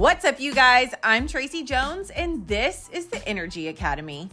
[0.00, 0.94] What's up, you guys?
[1.02, 4.30] I'm Tracy Jones, and this is the Energy Academy.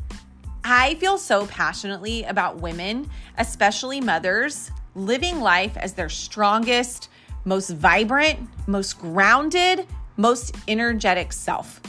[0.63, 7.09] I feel so passionately about women, especially mothers, living life as their strongest,
[7.43, 9.85] most vibrant, most grounded,
[10.15, 11.81] most energetic self.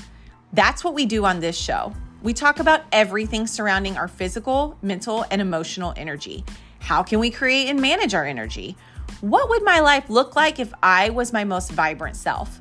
[0.53, 1.95] That's what we do on this show.
[2.21, 6.45] We talk about everything surrounding our physical, mental, and emotional energy.
[6.81, 8.77] How can we create and manage our energy?
[9.21, 12.61] What would my life look like if I was my most vibrant self?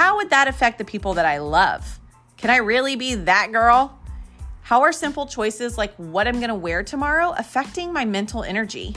[0.00, 2.00] How would that affect the people that I love?
[2.38, 3.98] Can I really be that girl?
[4.62, 8.96] How are simple choices like what I'm gonna wear tomorrow affecting my mental energy?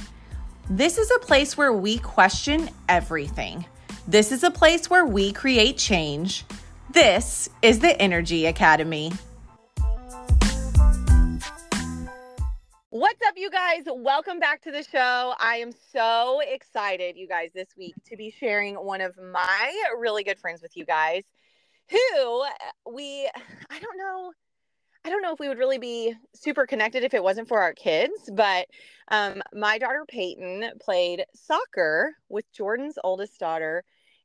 [0.69, 3.65] This is a place where we question everything.
[4.07, 6.45] This is a place where we create change.
[6.89, 9.11] This is the Energy Academy.
[12.95, 13.85] What's up, you guys?
[13.87, 15.33] Welcome back to the show.
[15.39, 20.23] I am so excited, you guys, this week to be sharing one of my really
[20.23, 21.23] good friends with you guys
[21.89, 22.43] who
[22.87, 23.27] we,
[23.71, 24.31] I don't know.
[25.03, 27.73] I don't know if we would really be super connected if it wasn't for our
[27.73, 28.67] kids, but
[29.07, 33.83] um, my daughter Peyton played soccer with Jordan's oldest daughter,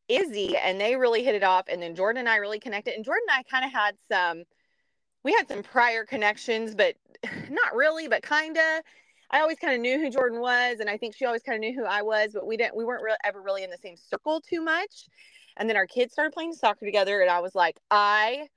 [0.09, 1.65] Izzy, and they really hit it off.
[1.69, 2.93] And then Jordan and I really connected.
[2.93, 4.45] And Jordan and I kind of had some,
[5.25, 6.95] we had some prior connections, but
[7.51, 8.83] not really, but kind of.
[9.31, 11.61] I always kind of knew who Jordan was, and I think she always kind of
[11.61, 13.97] knew who I was, but we didn't, we weren't re- ever really in the same
[13.97, 15.07] circle too much.
[15.59, 18.49] And then our kids started playing soccer together, and I was like, I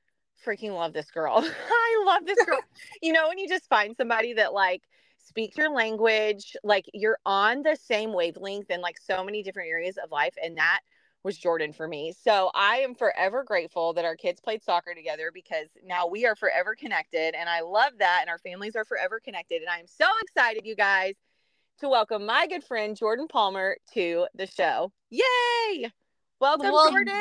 [0.45, 1.43] freaking love this girl.
[1.69, 2.59] I love this girl.
[3.01, 4.81] you know, when you just find somebody that like
[5.17, 9.97] speaks your language, like you're on the same wavelength in like so many different areas
[9.97, 10.33] of life.
[10.41, 10.79] And that
[11.23, 12.13] was Jordan for me.
[12.23, 16.35] So I am forever grateful that our kids played soccer together because now we are
[16.35, 17.35] forever connected.
[17.35, 18.19] And I love that.
[18.21, 19.61] And our families are forever connected.
[19.61, 21.15] And I'm so excited, you guys,
[21.79, 24.91] to welcome my good friend Jordan Palmer to the show.
[25.09, 25.91] Yay!
[26.39, 27.13] Welcome, well, Jordan.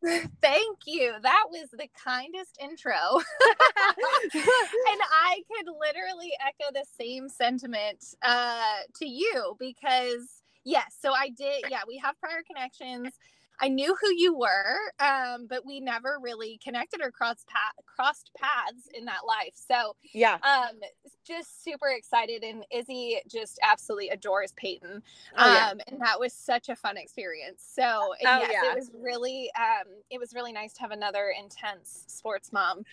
[0.40, 1.12] Thank you.
[1.22, 2.94] That was the kindest intro.
[3.14, 11.30] and I could literally echo the same sentiment uh, to you because, yes, so I
[11.30, 11.64] did.
[11.68, 13.14] Yeah, we have prior connections.
[13.60, 18.30] I knew who you were, um, but we never really connected or crossed path, crossed
[18.36, 19.54] paths in that life.
[19.54, 20.78] So yeah, um,
[21.26, 25.02] just super excited, and Izzy just absolutely adores Peyton,
[25.36, 25.70] oh, yeah.
[25.70, 27.64] um, and that was such a fun experience.
[27.74, 28.72] So oh, yes, yeah.
[28.72, 32.84] it was really, um, it was really nice to have another intense sports mom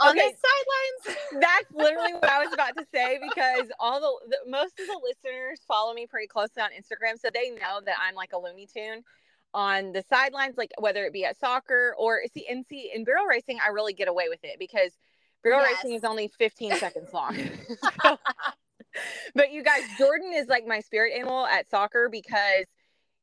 [0.00, 0.30] on okay.
[0.30, 0.36] the
[1.06, 1.18] sidelines.
[1.40, 5.00] That's literally what I was about to say because all the, the most of the
[5.02, 8.66] listeners follow me pretty closely on Instagram, so they know that I'm like a Looney
[8.66, 9.02] Tune
[9.54, 13.26] on the sidelines, like whether it be at soccer or see and see in barrel
[13.26, 14.92] racing, I really get away with it because
[15.42, 15.78] barrel yes.
[15.82, 17.36] racing is only 15 seconds long.
[18.02, 18.18] so,
[19.34, 22.64] but you guys, Jordan is like my spirit animal at soccer because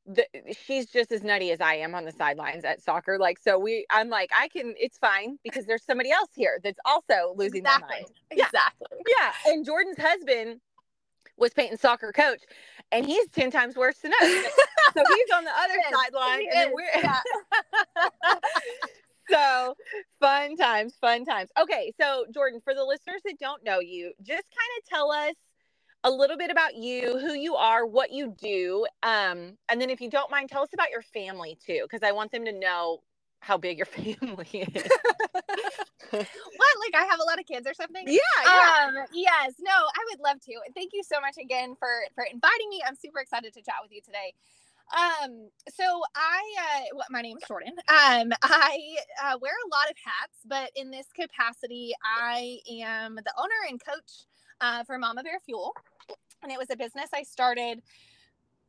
[0.05, 0.25] the,
[0.65, 3.19] she's just as nutty as I am on the sidelines at soccer.
[3.19, 6.79] Like, so we, I'm like, I can, it's fine because there's somebody else here that's
[6.85, 7.87] also losing exactly.
[7.89, 8.11] their mind.
[8.31, 8.87] Exactly.
[9.19, 9.51] Yeah.
[9.51, 10.61] And Jordan's husband
[11.37, 12.41] was Peyton's soccer coach,
[12.91, 14.19] and he's 10 times worse than us.
[14.93, 16.47] so he's on the other sideline.
[16.55, 17.19] And we're yeah.
[19.29, 19.75] so
[20.19, 21.49] fun times, fun times.
[21.59, 25.35] Okay, so Jordan, for the listeners that don't know you, just kind of tell us
[26.03, 28.85] a little bit about you, who you are, what you do.
[29.03, 32.11] Um, and then if you don't mind, tell us about your family too, because I
[32.11, 32.99] want them to know
[33.39, 34.83] how big your family is.
[36.11, 36.75] what?
[36.79, 38.03] Like I have a lot of kids or something?
[38.07, 38.87] Yeah, yeah.
[38.87, 39.53] Um, yes.
[39.59, 40.53] No, I would love to.
[40.75, 42.81] Thank you so much again for for inviting me.
[42.85, 44.33] I'm super excited to chat with you today.
[44.95, 47.73] Um, so I, uh, well, my name is Jordan.
[47.89, 53.33] Um, I uh, wear a lot of hats, but in this capacity, I am the
[53.37, 54.25] owner and coach
[54.61, 55.73] uh, for Mama Bear Fuel,
[56.41, 57.81] and it was a business I started.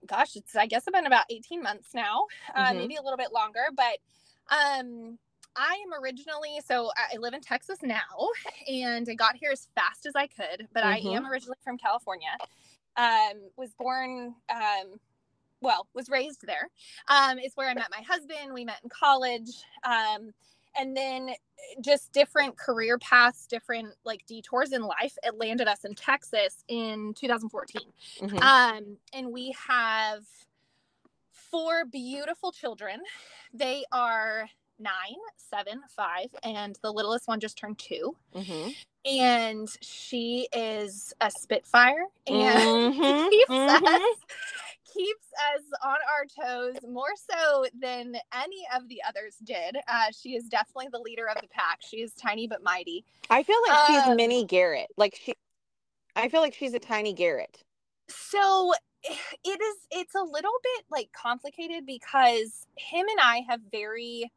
[0.06, 2.78] Gosh, it's I guess it's been about 18 months now, uh, mm-hmm.
[2.78, 3.98] maybe a little bit longer, but
[4.48, 5.18] um,
[5.56, 8.28] I am originally so I live in Texas now,
[8.68, 10.68] and I got here as fast as I could.
[10.72, 11.08] But mm-hmm.
[11.08, 12.28] I am originally from California.
[12.96, 14.98] Um, was born, um,
[15.60, 16.68] well, was raised there.
[17.08, 18.52] Um, is where I met my husband.
[18.52, 19.50] We met in college.
[19.84, 20.32] Um,
[20.78, 21.30] and then
[21.80, 25.16] just different career paths, different like detours in life.
[25.24, 27.82] It landed us in Texas in 2014.
[28.20, 28.38] Mm-hmm.
[28.38, 30.24] Um, and we have
[31.50, 33.00] four beautiful children.
[33.52, 34.48] They are
[34.78, 38.70] nine, seven, five, and the littlest one just turned 2 mm-hmm.
[39.04, 43.28] And she is a Spitfire and mm-hmm.
[43.30, 43.84] keeps mm-hmm.
[43.84, 44.16] us
[44.92, 49.76] keeps us on our toes more so than any of the others did.
[49.86, 51.80] Uh, she is definitely the leader of the pack.
[51.80, 53.04] She is tiny but mighty.
[53.30, 54.88] I feel like she's um, mini Garrett.
[54.96, 55.34] Like she,
[56.16, 57.62] I feel like she's a tiny Garrett.
[58.08, 58.72] So
[59.44, 64.30] it is it's a little bit like complicated because him and I have very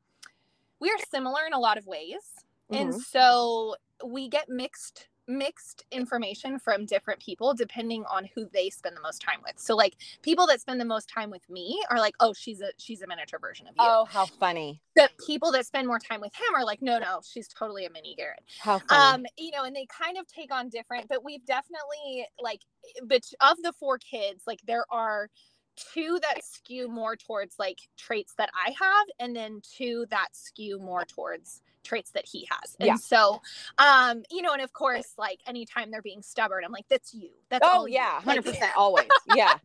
[0.80, 2.46] we are similar in a lot of ways.
[2.74, 3.02] And Mhm.
[3.04, 3.75] so
[4.06, 9.22] we get mixed mixed information from different people depending on who they spend the most
[9.22, 9.57] time with.
[9.57, 12.72] So like people that spend the most time with me are like, "Oh, she's a
[12.78, 14.81] she's a miniature version of you." Oh, how funny.
[14.95, 17.89] The people that spend more time with him are like, "No, no, she's totally a
[17.89, 19.01] mini Garrett." How funny.
[19.01, 22.62] um you know and they kind of take on different but we've definitely like
[23.06, 25.30] but of the four kids like there are
[25.75, 30.77] two that skew more towards like traits that i have and then two that skew
[30.80, 32.95] more towards traits that he has and Yeah.
[32.95, 33.42] so
[33.78, 37.30] um you know and of course like anytime they're being stubborn i'm like that's you
[37.50, 39.07] that's oh yeah, Like, 100% always.
[39.25, 39.57] Yeah.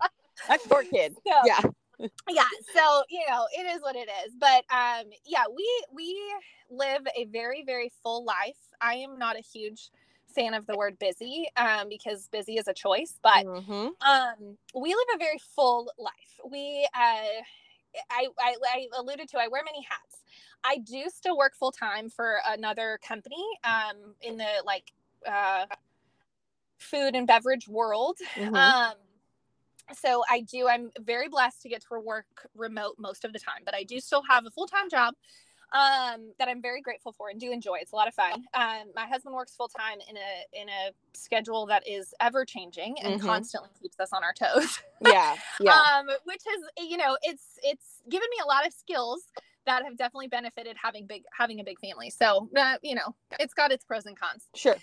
[0.49, 1.17] That's four kids.
[1.27, 1.61] so, Yeah.
[2.29, 6.19] yeah so you know it is what it is but um yeah we we
[6.71, 9.91] live a very very full life i am not a huge
[10.35, 13.91] fan of the word busy um because busy is a choice but Mhm.
[14.01, 17.43] um we live a very full life we uh
[18.11, 20.23] I, I i alluded to i wear many hats
[20.67, 24.93] i do still work full time for another company um in the like
[25.27, 25.65] uh
[26.79, 28.55] food and beverage world Mhm.
[28.55, 28.95] um,
[29.95, 30.67] so I do.
[30.69, 32.27] I'm very blessed to get to work
[32.57, 35.15] remote most of the time, but I do still have a full time job
[35.73, 37.77] um, that I'm very grateful for and do enjoy.
[37.81, 38.45] It's a lot of fun.
[38.55, 42.97] Um, my husband works full time in a in a schedule that is ever changing
[43.05, 43.27] and Mhm.
[43.27, 44.81] constantly keeps us on our toes.
[45.01, 45.37] yeah.
[45.61, 45.81] Yeah.
[45.99, 49.23] um, which is you know it's it's given me a lot of skills
[49.67, 52.11] that have definitely benefited having big having a big family.
[52.11, 54.77] So uh, you know it's got its pros and cons sure.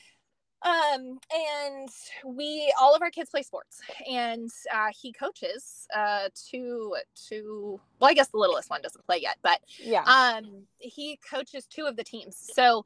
[0.66, 1.90] um and
[2.26, 6.96] we all of our kids play sports and uh he coaches uh two
[7.28, 10.04] two well i guess the littlest one doesn't play yet but Yeah.
[10.04, 12.86] um he coaches two of the teams so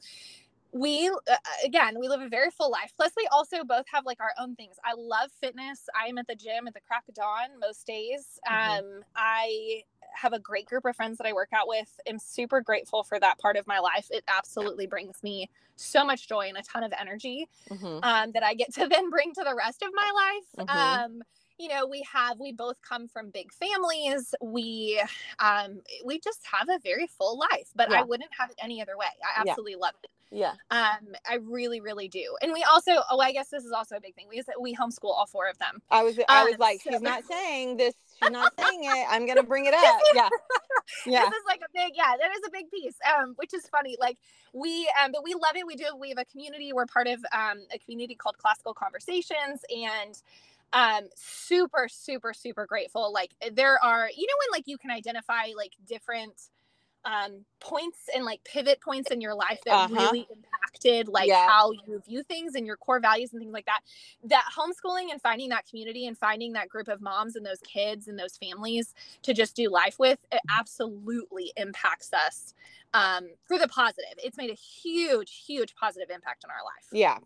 [0.73, 4.19] we uh, again we live a very full life plus we also both have like
[4.19, 7.15] our own things i love fitness i am at the gym at the crack of
[7.15, 8.83] dawn most days Mhm.
[8.93, 9.81] um i
[10.13, 13.19] have a great group of friends that i work out with i'm super grateful for
[13.19, 16.83] that part of my life it absolutely brings me so much joy and a ton
[16.83, 18.03] of energy Mhm.
[18.03, 20.11] um, that I get to then bring to the rest of my
[20.57, 20.67] life.
[20.67, 21.03] Mhm.
[21.05, 21.23] Um,
[21.57, 24.33] you know, we have we both come from big families.
[24.41, 25.01] We
[25.39, 28.97] um, we just have a very full life, but I wouldn't have it any other
[28.97, 29.07] way.
[29.23, 29.51] I Yeah.
[29.51, 30.09] absolutely love it.
[30.29, 30.55] Yeah.
[30.71, 32.35] Um, I really, really do.
[32.41, 34.27] And we also, oh, I guess this is also a big thing.
[34.29, 35.81] We we homeschool all four of them.
[35.89, 37.93] I was I was Um, like, so- she's not saying this.
[38.21, 39.05] She's not saying it.
[39.09, 40.01] I'm gonna bring it up.
[40.13, 40.29] Yeah.
[41.05, 41.25] Yeah.
[41.25, 42.95] This is like a big, yeah, that is a big piece.
[43.13, 43.97] Um, which is funny.
[43.99, 44.17] Like
[44.53, 45.67] we, um, but we love it.
[45.67, 45.83] We do.
[45.99, 46.71] We have a community.
[46.71, 50.17] We're part of um a community called Classical Conversations, and
[50.73, 55.47] um super super super grateful like there are you know when like you can identify
[55.55, 56.49] like different
[57.05, 59.87] um points and like pivot points in your life that Uh-huh.
[59.87, 61.47] really impacted like Yeah.
[61.47, 63.81] how you view things and your core values and things like that
[64.23, 68.07] that homeschooling and finding that community and finding that group of moms and those kids
[68.07, 72.53] and those families to just do life with it absolutely impacts us
[72.93, 77.19] um for the positive it's made a huge huge positive impact on our life Yeah.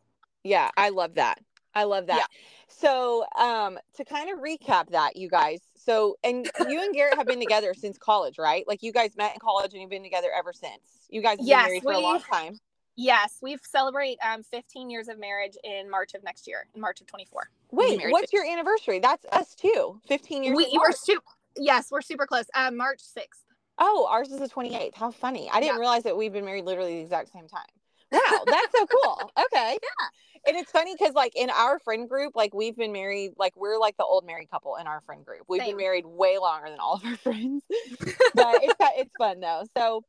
[0.43, 0.71] Yeah.
[0.77, 1.39] I love that.
[1.73, 2.17] I love that.
[2.17, 2.25] Yeah.
[2.67, 5.61] So, um, to kind of recap that, you guys.
[5.75, 8.67] So, and you and Garrett have been together since college, right?
[8.67, 10.81] Like you guys met in college and you've been together ever since.
[11.09, 12.59] You guys have Yes, been married for a long time.
[12.97, 16.99] yes we've celebrate um 15 years of marriage in march of next year in march
[16.99, 18.99] of 24 Wait, what's your anniversary?
[18.99, 19.97] That's us too.
[20.09, 20.55] 15 years.
[20.57, 21.23] we were super
[21.55, 23.45] yes we're super close um march 6th
[23.83, 24.93] Oh, ours is the 28th.
[24.93, 25.49] How funny.
[25.49, 25.79] I didn't Yeah.
[25.79, 27.65] realize that we've been married literally the exact same time.
[28.11, 29.31] Wow, that's so cool.
[29.45, 29.79] Okay.
[29.81, 30.07] Yeah.
[30.47, 33.77] And it's funny because like in our friend group, like we've been married, like we're
[33.77, 35.41] like the old married couple in our friend group.
[35.47, 35.71] We've Same.
[35.71, 37.63] been married way longer than all of our friends.
[38.33, 39.63] but it's it's fun though.
[39.77, 40.03] So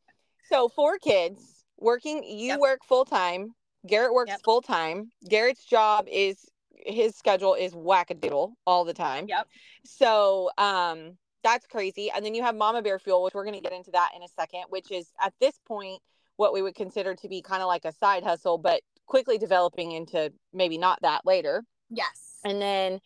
[0.49, 2.61] so four kids working, you Yep.
[2.61, 3.55] work full time.
[3.87, 4.41] Garrett works Yep.
[4.45, 5.11] full time.
[5.29, 6.49] Garrett's job is
[6.85, 9.27] his schedule is wackadoodle all the time.
[9.29, 9.49] Yep.
[9.85, 12.11] So um that's crazy.
[12.15, 14.23] And then you have Mama Bear Fuel, which we're going to get into that in
[14.23, 16.01] a second, which is at this point
[16.37, 19.93] what we would consider to be kind of like a side hustle, but quickly developing
[19.93, 21.65] into maybe not that later.
[21.91, 23.01] yes And then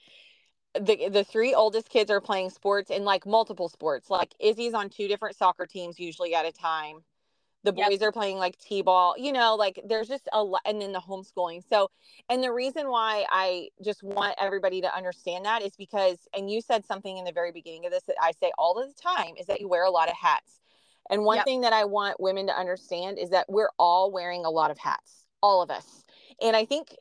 [0.74, 4.10] the the three oldest kids are playing sports in like multiple sports.
[4.10, 7.00] Like Izzy's on two different soccer teams usually at a time.
[7.64, 7.88] The Yep.
[7.88, 11.00] boys are playing like t-ball, you know, like there's just a lot and then the
[11.00, 11.62] homeschooling.
[11.68, 11.90] So,
[12.30, 16.60] and the reason why I just want everybody to understand that is because and you
[16.62, 19.34] said something in the very beginning of this that I say all of the time
[19.38, 20.60] is that you wear a lot of hats.
[21.10, 21.44] And one Yep.
[21.44, 24.78] thing that I want women to understand is that we're all wearing a lot of
[24.78, 26.04] hats, all of us.
[26.42, 26.94] And I think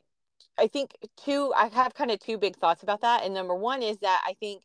[0.58, 3.24] I think two I have kind of two big thoughts about that.
[3.24, 4.62] And number one is that I think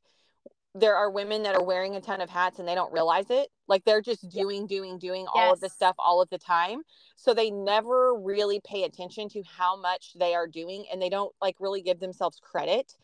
[0.73, 3.49] there are women that are wearing a ton of hats and they don't realize it.
[3.67, 6.83] Like they're just doing, doing, doing all of the stuff all of the time.
[7.17, 11.33] So they never really pay attention to how much they are doing and they don't
[11.41, 12.95] like really give themselves credit.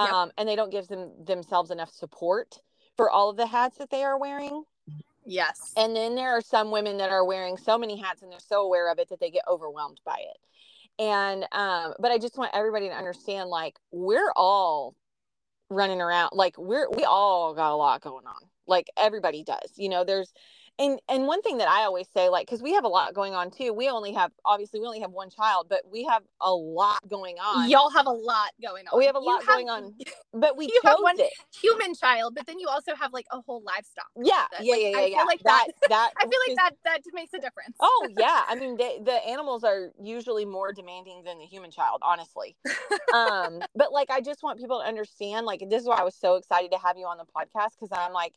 [0.00, 0.12] Yep.
[0.12, 2.58] Um, and they don't give them themselves enough support
[2.96, 4.64] for all of the hats that they are wearing.
[5.26, 5.72] Yes.
[5.76, 8.62] And then there are some women that are wearing so many hats and they're so
[8.62, 11.02] aware of it that they get overwhelmed by it.
[11.02, 14.94] And um, but I just want everybody to understand like we're all
[15.70, 18.48] running around like we're we all got a lot going on.
[18.66, 19.72] Like everybody does.
[19.76, 20.32] You know, there's
[20.78, 23.34] and and one thing that i always say like because we have a lot going
[23.34, 26.52] on too we only have obviously we only have one child but we have a
[26.52, 27.68] lot going on.
[27.70, 28.98] Y'all have a lot going on.
[28.98, 29.94] we have a lot going on
[30.34, 31.30] but we you chose have one it.
[31.60, 34.88] human child but then you also have like a whole livestock yeah yeah like, yeah
[34.88, 37.76] yeah i feel like that that, that i feel like that that makes a difference.
[37.80, 38.42] Oh yeah.
[38.48, 42.56] I mean they, the animals are usually more demanding than the human child honestly.
[43.14, 46.14] Um but like i just want people to understand like this is why i was
[46.14, 48.34] so excited to have you on the podcast because i'm like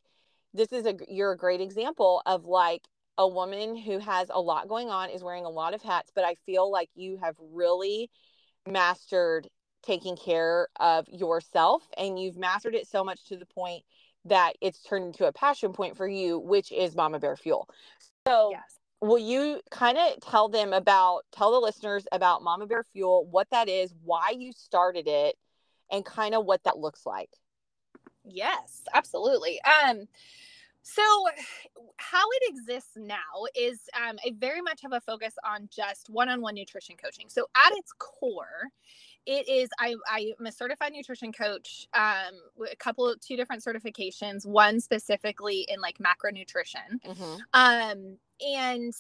[0.58, 2.82] this is a you're a great example of like
[3.18, 6.24] a woman who has a lot going on is wearing a lot of hats but
[6.24, 8.10] i feel like you have really
[8.68, 9.48] mastered
[9.84, 13.84] taking care of yourself and you've mastered it so much to the point
[14.26, 17.70] that it's turned into a passion point for you which is mama bear fuel.
[18.28, 18.80] So yes.
[19.02, 23.48] will you kind of tell them about tell the listeners about mama bear fuel what
[23.52, 25.36] that is why you started it
[25.90, 27.30] and kind of what that looks like?
[28.26, 29.62] Yes absolutely.
[29.62, 30.08] Um
[30.90, 31.26] so,
[31.98, 36.30] how it exists now is um, I very much have a focus on just one
[36.30, 37.26] on one nutrition coaching.
[37.28, 38.72] So, at its core,
[39.26, 43.64] it is I, I am a certified nutrition coach um with a couple two different
[43.64, 47.36] certifications one specifically in like macronutrition mm-hmm.
[47.54, 48.94] um and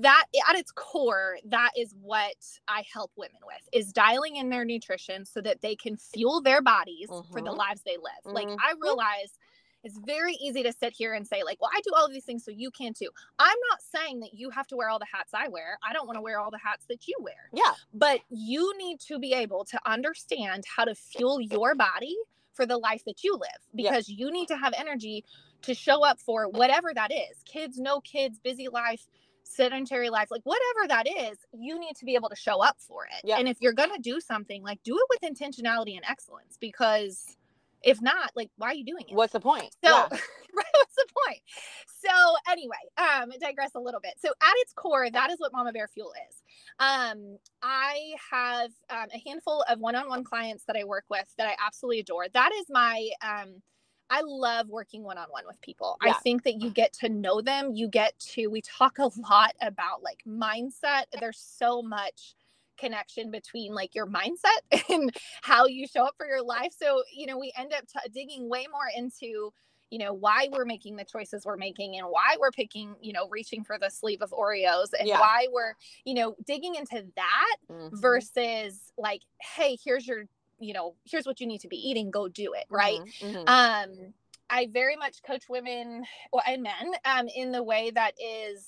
[0.00, 2.34] that at its core that is what
[2.66, 6.60] i help women with is dialing in their nutrition so that they can fuel their
[6.60, 7.32] bodies mm-hmm.
[7.32, 7.58] for the mm-hmm.
[7.58, 8.34] lives they live mm-hmm.
[8.34, 9.38] like i realize
[9.84, 12.24] it's very easy to sit here and say like well i do all of these
[12.24, 13.08] things so you can too.
[13.38, 15.78] I'm not saying that you have to wear all the hats i wear.
[15.88, 17.50] I don't want to wear all the hats that you wear.
[17.52, 17.72] Yeah.
[17.92, 22.16] But you need to be able to understand how to fuel your body
[22.52, 25.24] for the life that you live because you need to have energy
[25.62, 29.06] to show up for whatever that is kids no kids busy life
[29.44, 33.06] sedentary life like whatever that is you need to be able to show up for
[33.06, 33.20] it.
[33.24, 33.38] Yeah.
[33.38, 37.36] and if you're going to do something like do it with intentionality and excellence because
[37.82, 40.08] if not like why are you doing it what's the point so yeah.
[40.10, 41.40] right what's the point
[41.86, 45.72] so anyway um digress a little bit so at its core that is what mama
[45.72, 46.42] bear fuel is
[46.80, 51.54] um i have um, a handful of one-on-one clients that i work with that i
[51.64, 53.62] absolutely adore that is my um
[54.10, 55.98] I love working one on one with people.
[56.02, 56.12] Yeah.
[56.12, 57.72] I think that you get to know them.
[57.74, 61.04] You get to, we talk a lot about like mindset.
[61.20, 62.34] There's so much
[62.78, 66.72] connection between like your mindset and how you show up for your life.
[66.78, 69.52] So, you know, we end up t- digging way more into
[69.90, 73.28] you know why we're making the choices we're making and why we're picking you know
[73.30, 75.18] reaching for the sleeve of oreos and yeah.
[75.18, 77.96] why we're you know digging into that mm-hmm.
[77.98, 80.24] versus like hey here's your
[80.58, 83.36] you know here's what you need to be eating go do it right mm-hmm.
[83.36, 83.48] Mm-hmm.
[83.48, 84.12] um
[84.50, 88.66] i very much coach women well, and men um in the way that is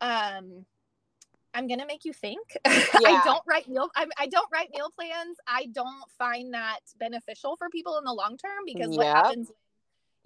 [0.00, 0.64] um
[1.54, 2.56] I'm gonna make you think.
[3.00, 3.20] Yeah.
[3.20, 3.88] I don't write meal.
[3.94, 5.36] I, I, don't write meal plans.
[5.46, 8.96] I don't find that beneficial for people in the long term because yep.
[8.96, 9.52] what happens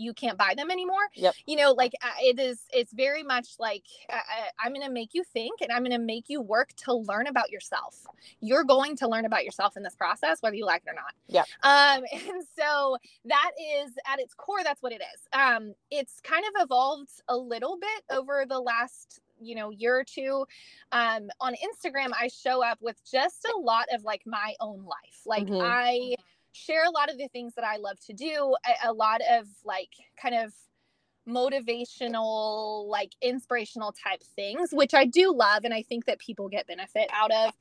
[0.02, 1.08] you can't buy them anymore.
[1.14, 1.34] Yep.
[1.46, 2.60] You know, like uh, it is.
[2.72, 6.28] It's very much like uh, uh I'm gonna make you think, and I'm gonna make
[6.28, 8.06] you work to learn about yourself.
[8.40, 11.14] You're going to learn about yourself in this process, whether you like it or not.
[11.28, 11.44] Yeah.
[11.62, 13.52] Um, and so that
[13.84, 14.62] is at its core.
[14.64, 15.20] That's what it is.
[15.32, 20.04] Um, it's kind of evolved a little bit over the last you know year or
[20.04, 20.44] two
[20.92, 25.20] um on instagram i show up with just a lot of like my own life
[25.26, 25.60] like mm-hmm.
[25.62, 26.14] i
[26.52, 29.46] share a lot of the things that i love to do a, a lot of
[29.64, 30.52] like kind of
[31.28, 36.66] motivational like inspirational type things which i do love and i think that people get
[36.66, 37.52] benefit out of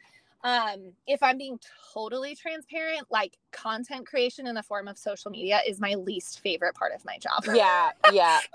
[0.43, 1.60] um if i'm being
[1.93, 6.75] totally transparent like content creation in the form of social media is my least favorite
[6.75, 7.43] part of my job.
[7.53, 8.39] Yeah yeah.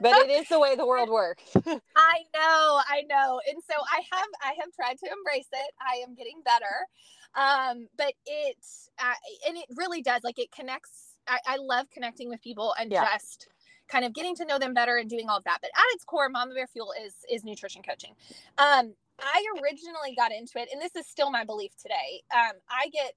[0.00, 1.44] But it is the way the world works.
[1.56, 3.40] I know i know.
[3.48, 5.74] And so i have i have tried to embrace it.
[5.80, 6.86] I am getting better.
[7.34, 8.56] Um but it
[8.98, 9.14] uh,
[9.46, 13.04] and it really does like it connects i, I love connecting with people and yeah.
[13.04, 13.48] just
[13.88, 15.58] kind of getting to know them better and doing all of that.
[15.60, 18.14] But at its core mama bear fuel is is nutrition coaching.
[18.58, 22.22] Um I originally got into it, and this is still my belief today.
[22.34, 23.14] Um, I get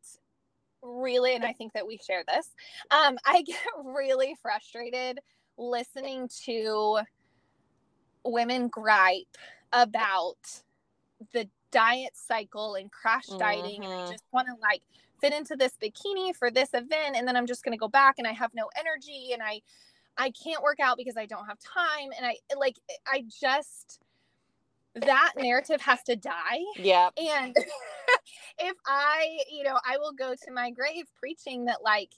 [0.81, 2.50] really, and I think that we share this,
[2.91, 5.19] um, I get really frustrated
[5.57, 7.00] listening to
[8.24, 9.38] women gripe
[9.74, 10.38] about
[11.33, 13.91] the diet cycle and crash dieting, mm-hmm.
[13.91, 14.12] and I mm-hmm.
[14.12, 14.81] just want to like
[15.21, 18.15] fit into this bikini for this event, and then I'm just going to go back,
[18.17, 19.62] and I have no energy, and I
[20.17, 22.75] I can't work out because I don't have time, and I like
[23.07, 24.00] I just
[24.95, 26.59] that narrative has to die.
[26.77, 27.09] Yeah.
[27.17, 27.55] And
[28.59, 32.11] if I, you know, I will go to my grave preaching that like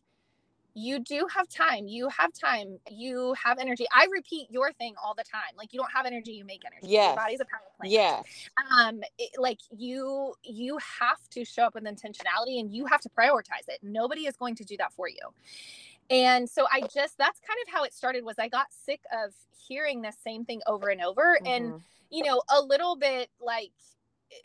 [0.74, 1.88] you do have time.
[1.88, 2.78] You have time.
[2.88, 3.88] You have energy.
[3.92, 5.56] I repeat your thing all the time.
[5.58, 6.94] Like you don't have energy, you make energy.
[6.94, 7.08] Yeah.
[7.08, 7.92] Your body's a power plant.
[7.92, 8.22] Yeah.
[8.72, 13.10] Um, it, like you, you have to show up with intentionality, and you have to
[13.10, 13.80] prioritize it.
[13.82, 15.18] Nobody is going to do that for you.
[16.12, 18.24] And so I just that's kind of how it started.
[18.24, 19.34] Was I got sick of
[19.68, 21.82] hearing the same thing over and over, and Mhm.
[22.10, 23.72] You know, a little bit like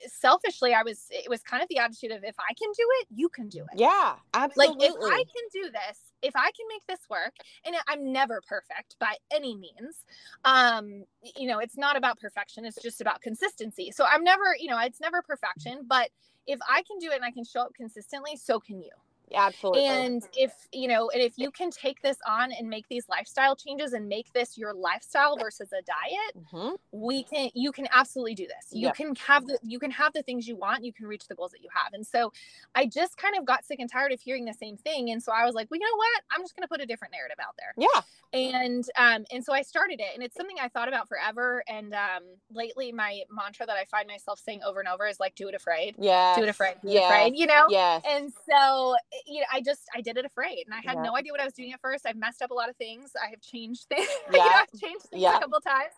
[0.06, 1.06] selfishly, I was.
[1.10, 3.60] It was kind of the attitude of if I can do it, you can do
[3.72, 4.14] it Yeah.
[4.34, 4.86] like Absolutely.
[4.86, 7.32] if i can do this if i can make this work
[7.64, 10.04] and i'm never perfect by any means
[10.44, 11.04] um
[11.36, 14.78] you know it's not about perfection it's just about consistency so i'm never you know
[14.78, 16.10] it's never perfection but
[16.46, 18.90] if i can do it and i can show up consistently so can you
[19.34, 19.86] Absolutely.
[19.86, 23.56] and if you know and if you can take this on and make these lifestyle
[23.56, 26.76] changes and make this your lifestyle versus a diet Mhm.
[26.92, 28.92] we can you can absolutely do this you Yeah.
[28.92, 31.52] can have the you can have the things you want you can reach the goals
[31.52, 32.32] that you have and so
[32.74, 35.32] i just kind of got sick and tired of hearing the same thing and so
[35.32, 37.38] i was like well you know what i'm just going to put a different narrative
[37.40, 38.00] out there Yeah.
[38.34, 41.94] and um and so i started it and it's something i thought about forever and
[41.94, 42.22] um
[42.52, 45.54] lately my mantra that i find myself saying over and over is like do it
[45.54, 46.34] afraid Yeah.
[46.36, 48.02] do it afraid do it afraid you know Yes.
[48.06, 51.02] and so you know i just i did it afraid and i had Yeah.
[51.10, 53.10] no idea what i was doing at first i've messed up a lot of things
[53.22, 54.44] i have changed things you Yeah.
[54.44, 55.36] know, i've changed things Yeah.
[55.36, 55.92] a couple times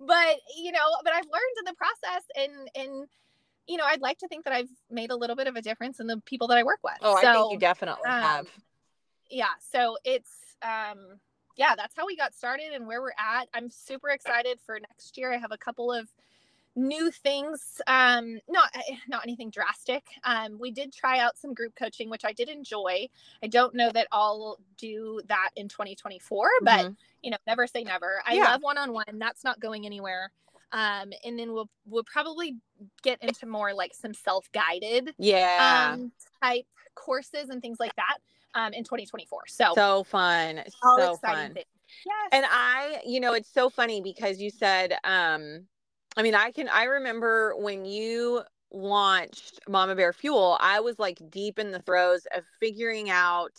[0.00, 3.08] but you know but i've learned in the process and and
[3.66, 6.00] you know i'd like to think that i've made a little bit of a difference
[6.00, 8.48] in the people that i work with oh, I think you definitely um, have.
[9.30, 10.30] yeah so it's
[10.62, 11.18] um
[11.56, 15.16] yeah that's how we got started and where we're at i'm super excited for next
[15.18, 16.08] year i have a couple of
[16.74, 21.74] new things um not eh, not anything drastic um we did try out some group
[21.78, 23.06] coaching which i did enjoy
[23.42, 26.96] i don't know that i'll do that in 2024 but Mhm.
[27.22, 28.44] you know never say never i Yeah.
[28.44, 30.32] love one-on-one that's not going anywhere
[30.72, 32.56] um and then we'll we'll probably
[33.02, 35.90] get into more like some self-guided yeah.
[35.92, 36.10] um
[36.42, 38.16] type courses and things like that
[38.54, 40.62] um in 2024 so, so fun.
[40.96, 41.52] so exciting fun.
[41.54, 41.66] things
[42.06, 45.66] yes And I, you know, it's so funny because you said, um,
[46.16, 51.18] I mean, I can, I remember when you launched Mama Bear Fuel, I was like
[51.30, 53.52] deep in the throes of figuring out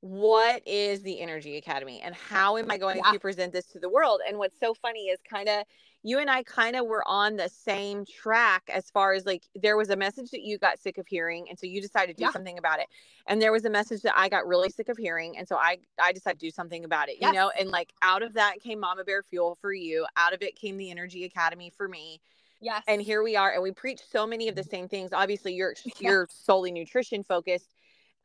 [0.00, 3.12] what is the Energy Academy and how am I going Yeah.
[3.12, 4.20] to present this to the world.
[4.26, 5.64] And what's so funny is kind of,
[6.02, 9.76] you and I kind of were on the same track as far as like there
[9.76, 12.26] was a message that you got sick of hearing and so you decided to do
[12.26, 12.30] Yeah.
[12.32, 12.86] something about it.
[13.26, 15.78] And there was a message that I got really sick of hearing and so I
[16.00, 17.50] I decided to do something about it you know?
[17.58, 20.76] And like out of that came Mama Bear Fuel for you out of it came
[20.76, 22.20] the Energy Academy for me.
[22.60, 22.82] Yes.
[22.88, 25.12] and here we are and we preach so many of the same things.
[25.12, 25.92] Obviously you're Yeah.
[26.10, 27.74] you're solely nutrition focused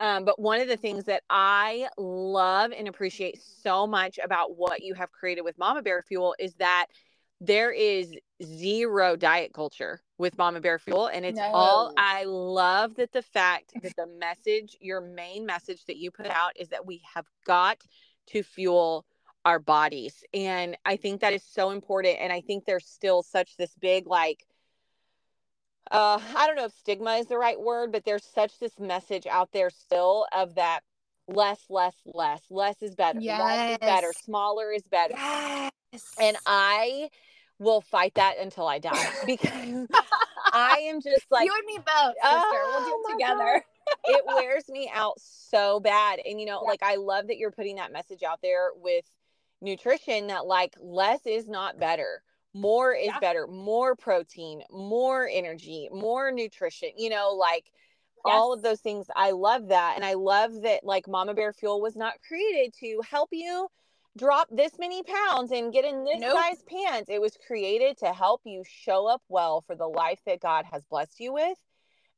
[0.00, 4.82] um, but one of the things that I love and appreciate so much about what
[4.82, 6.86] you have created with Mama Bear Fuel is that
[7.46, 11.08] there is zero diet culture with Mama Bear Fuel.
[11.08, 15.96] And it's all, I love that the fact that the message, your main message that
[15.96, 17.78] you put out is that we have got
[18.28, 19.04] to fuel
[19.44, 20.24] our bodies.
[20.32, 22.18] And I think that is so important.
[22.20, 24.46] And I think there's still such this big, like,
[25.90, 29.26] uh, I don't know if stigma is the right word, but there's such this message
[29.26, 30.80] out there still of that
[31.28, 35.14] less, less, less, less is better, less is better, smaller is better.
[35.14, 35.70] yes
[36.18, 37.10] And I
[37.58, 39.86] will fight that until I die because
[40.52, 43.64] I am just like, you and me both sister we'll do Oh it together
[44.06, 46.20] it wears me out so bad.
[46.24, 46.68] And you know, Yeah.
[46.70, 49.04] like I love that you're putting that message out there with
[49.60, 52.22] nutrition that like less is not better.
[52.52, 53.18] More is Yeah.
[53.20, 53.46] better.
[53.46, 56.90] More protein, more energy, more nutrition.
[56.96, 57.70] You know, like
[58.24, 59.06] all of those things.
[59.14, 59.94] I love that.
[59.96, 63.68] And I love that like Mama Bear Fuel was not created to help you
[64.16, 66.32] drop this many pounds and get in this Nope.
[66.32, 67.10] size pants.
[67.10, 70.84] It was created to help you show up well for the life that God has
[70.84, 71.58] blessed you with.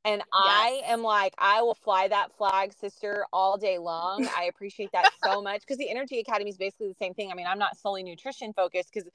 [0.05, 4.29] And I am like, I will fly that flag, sister, all day long.
[4.39, 7.33] I appreciate that so much because the Energy Academy is basically the same thing.
[7.33, 9.09] I mean, I'm not solely nutrition focused because,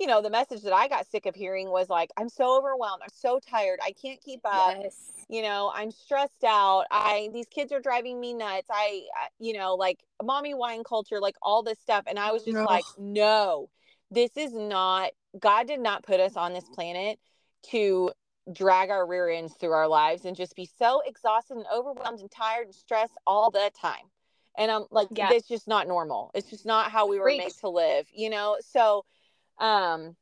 [0.00, 3.02] you know, the message that I got sick of hearing was like, I'm so overwhelmed.
[3.02, 3.78] I'm so tired.
[3.84, 4.74] I can't keep up.
[4.80, 6.86] yes You know, I'm stressed out.
[6.90, 8.66] I, these kids are driving me nuts.
[8.70, 12.04] I, I- you know, like mommy wine culture, like all this stuff.
[12.06, 12.66] And I was just Ugh.
[12.66, 13.68] like, no,
[14.10, 17.18] this is not, God did not put us on this planet
[17.70, 18.10] to
[18.50, 22.30] drag our rear ends through our lives and just be so exhausted and overwhelmed and
[22.30, 24.08] tired and stressed all the time.
[24.58, 25.28] And I'm like, Yeah.
[25.28, 26.30] that's just not normal.
[26.34, 28.56] It's just not how we were made to live, you know?
[28.60, 29.04] So,
[29.60, 30.16] um,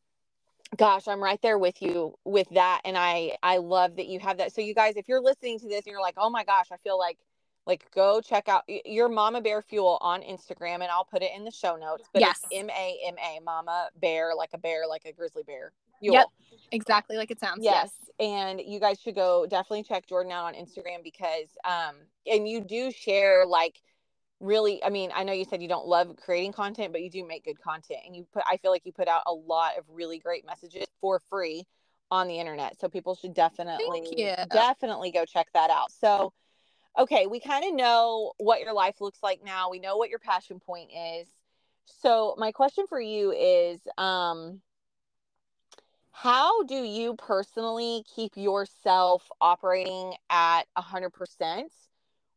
[0.77, 2.83] gosh, I'm right there with you with that.
[2.85, 4.53] And I, I love that you have that.
[4.53, 6.77] So you guys, if you're listening to this and you're like, oh my gosh, I
[6.79, 7.19] feel like,
[7.67, 11.45] like go check out your Mama Bear Fuel on Instagram and I'll put it in
[11.45, 12.09] the show notes.
[12.13, 12.41] But Yes.
[12.51, 15.73] it's M A M A Mama Bear, like a bear, like a grizzly bear.
[16.01, 16.15] Fuel.
[16.15, 16.27] Yep.
[16.73, 17.91] exactly like it sounds Yes.
[18.21, 21.97] And you guys should go definitely check Jordan out on Instagram because um
[22.27, 23.81] and you do share like
[24.41, 27.27] really i mean i know you said you don't love creating content but you do
[27.27, 29.85] make good content and you put i feel like you put out a lot of
[29.89, 31.67] really great messages for free
[32.11, 35.93] on the internet so people should definitely definitely go check that out.
[35.93, 36.33] So
[36.99, 40.19] okay we kind of know what your life looks like now we know what your
[40.19, 41.29] passion point is.
[41.85, 44.61] So my question for you is um
[46.11, 51.69] how do you personally keep yourself operating at 100%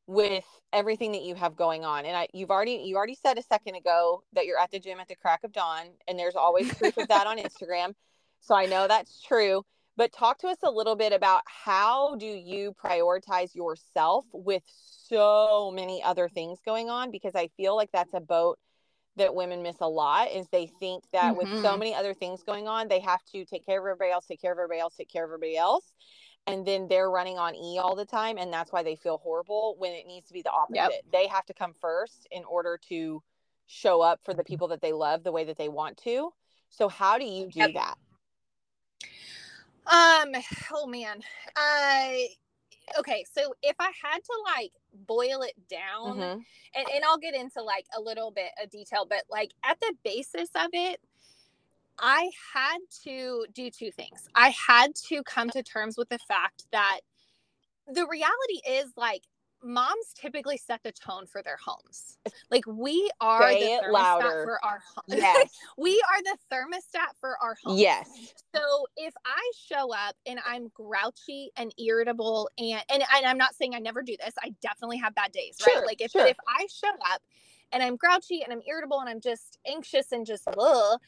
[0.07, 3.43] with everything that you have going on and I, you've already you already said a
[3.43, 6.73] second ago that you're at the gym at the crack of dawn and there's always
[6.73, 7.93] proof of that on instagram
[8.39, 9.63] so i know that's true
[9.97, 15.71] but talk to us a little bit about how do you prioritize yourself with so
[15.73, 18.57] many other things going on because i feel like that's a boat
[19.17, 21.37] that women miss a lot is they think that mm-hmm.
[21.37, 21.79] with so mm-hmm.
[21.79, 24.53] many other things going on they have to take care of everybody else take care
[24.53, 25.91] of everybody else take care of everybody else
[26.47, 29.75] and then they're running on E all the time and that's why they feel horrible
[29.77, 30.75] when it needs to be the opposite.
[30.75, 30.91] Yep.
[31.11, 33.21] They have to come first in order to
[33.67, 36.31] show up for the people that they love the way that they want to.
[36.69, 37.73] So how do you do yep.
[37.73, 37.95] that?
[39.85, 40.41] Um
[40.73, 41.21] oh man.
[41.55, 42.29] I
[42.99, 44.71] okay, so if I had to like
[45.07, 46.39] boil it down mm-hmm.
[46.75, 49.93] and, and I'll get into like a little bit of detail, but like at the
[50.03, 50.99] basis of it,
[52.01, 54.27] I had to do two things.
[54.33, 57.01] I had to come to terms with the fact that
[57.87, 59.23] the reality is like
[59.63, 62.17] moms typically set the tone for their homes.
[62.49, 65.03] Like we are Say the thermostat for our home.
[65.07, 65.49] Yes.
[65.77, 67.77] we are the thermostat for our home.
[67.77, 68.09] Yes.
[68.55, 68.61] So
[68.97, 73.75] if I show up and I'm grouchy and irritable and and, and I'm not saying
[73.75, 74.33] I never do this.
[74.43, 75.85] I definitely have bad days, sure, right?
[75.85, 76.25] Like if sure.
[76.25, 77.21] if I show up
[77.71, 80.99] and I'm grouchy and I'm irritable and I'm just anxious and just ugh,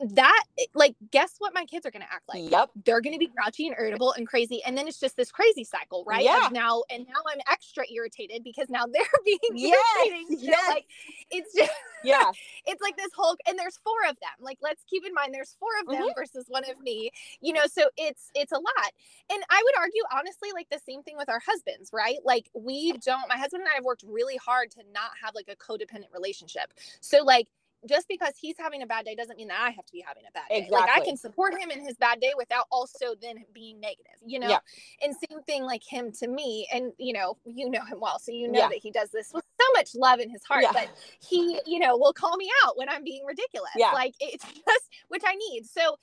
[0.00, 3.18] that like guess what my kids are going to act like yep they're going to
[3.18, 6.46] be grouchy and irritable and crazy and then it's just this crazy cycle right yeah.
[6.46, 9.78] Of now and now i'm extra irritated because now they're being yes.
[10.04, 10.62] irritating yes.
[10.62, 10.74] Know?
[10.74, 10.84] like
[11.30, 11.72] it's just
[12.04, 12.30] yeah
[12.66, 15.56] it's like this whole and there's four of them like let's keep in mind there's
[15.58, 16.20] four of them mm-hmm.
[16.20, 18.92] versus one of me you know so it's it's a lot
[19.32, 22.92] and i would argue honestly like the same thing with our husbands right like we
[23.04, 26.12] don't my husband and i have worked really hard to not have like a codependent
[26.12, 27.48] relationship so like
[27.88, 30.24] just because he's having a bad day doesn't mean that I have to be having
[30.28, 30.58] a bad day.
[30.58, 30.78] Exactly.
[30.78, 34.38] Like I can support him in his bad day without also then being negative, you
[34.38, 34.48] know?
[34.48, 34.58] Yeah.
[35.02, 36.66] And same thing like him to me.
[36.72, 38.18] And you know, you know him well.
[38.18, 38.68] So you know yeah.
[38.68, 40.62] that he does this with so much love in his heart.
[40.62, 40.72] Yeah.
[40.72, 40.88] But
[41.28, 43.72] he, you know, will call me out when I'm being ridiculous.
[43.76, 43.92] Yeah.
[43.92, 45.66] Like it's just which I need.
[45.66, 45.96] So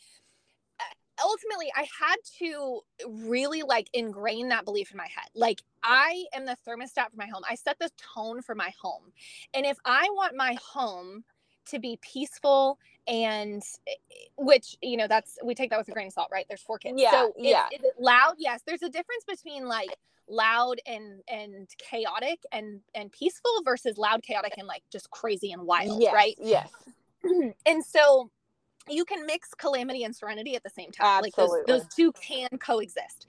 [0.80, 5.30] uh, ultimately I had to really like ingrain that belief in my head.
[5.36, 7.44] Like I am the thermostat for my home.
[7.50, 9.12] I set the tone for my home.
[9.54, 11.24] And if I want my home
[11.68, 13.64] to be peaceful and
[14.38, 16.46] which you know that's we take that with a grain of salt right?
[16.48, 16.96] There's four kids.
[17.00, 17.68] Yeah so yeah.
[17.72, 18.36] is loud?
[18.38, 18.62] Yes.
[18.66, 19.90] There's a difference between like
[20.30, 25.64] loud and and chaotic and and peaceful versus loud chaotic and like just crazy and
[25.64, 26.36] wild yes, right?
[26.40, 26.70] yes.
[27.66, 28.30] And so
[28.90, 31.24] you can mix calamity and serenity at the same time.
[31.24, 31.58] Absolutely.
[31.58, 33.28] like those, those two can coexist.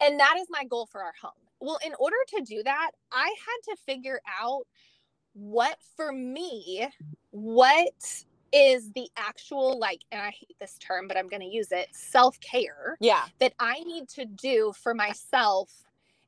[0.00, 1.32] And that is my goal for our home.
[1.60, 4.66] Well in order to do that i had to figure out
[5.34, 6.88] what for me,
[7.30, 11.72] what is the actual like and i hate this term but i'm going to use
[11.72, 13.24] it self-care yeah.
[13.38, 15.70] that i need to do for myself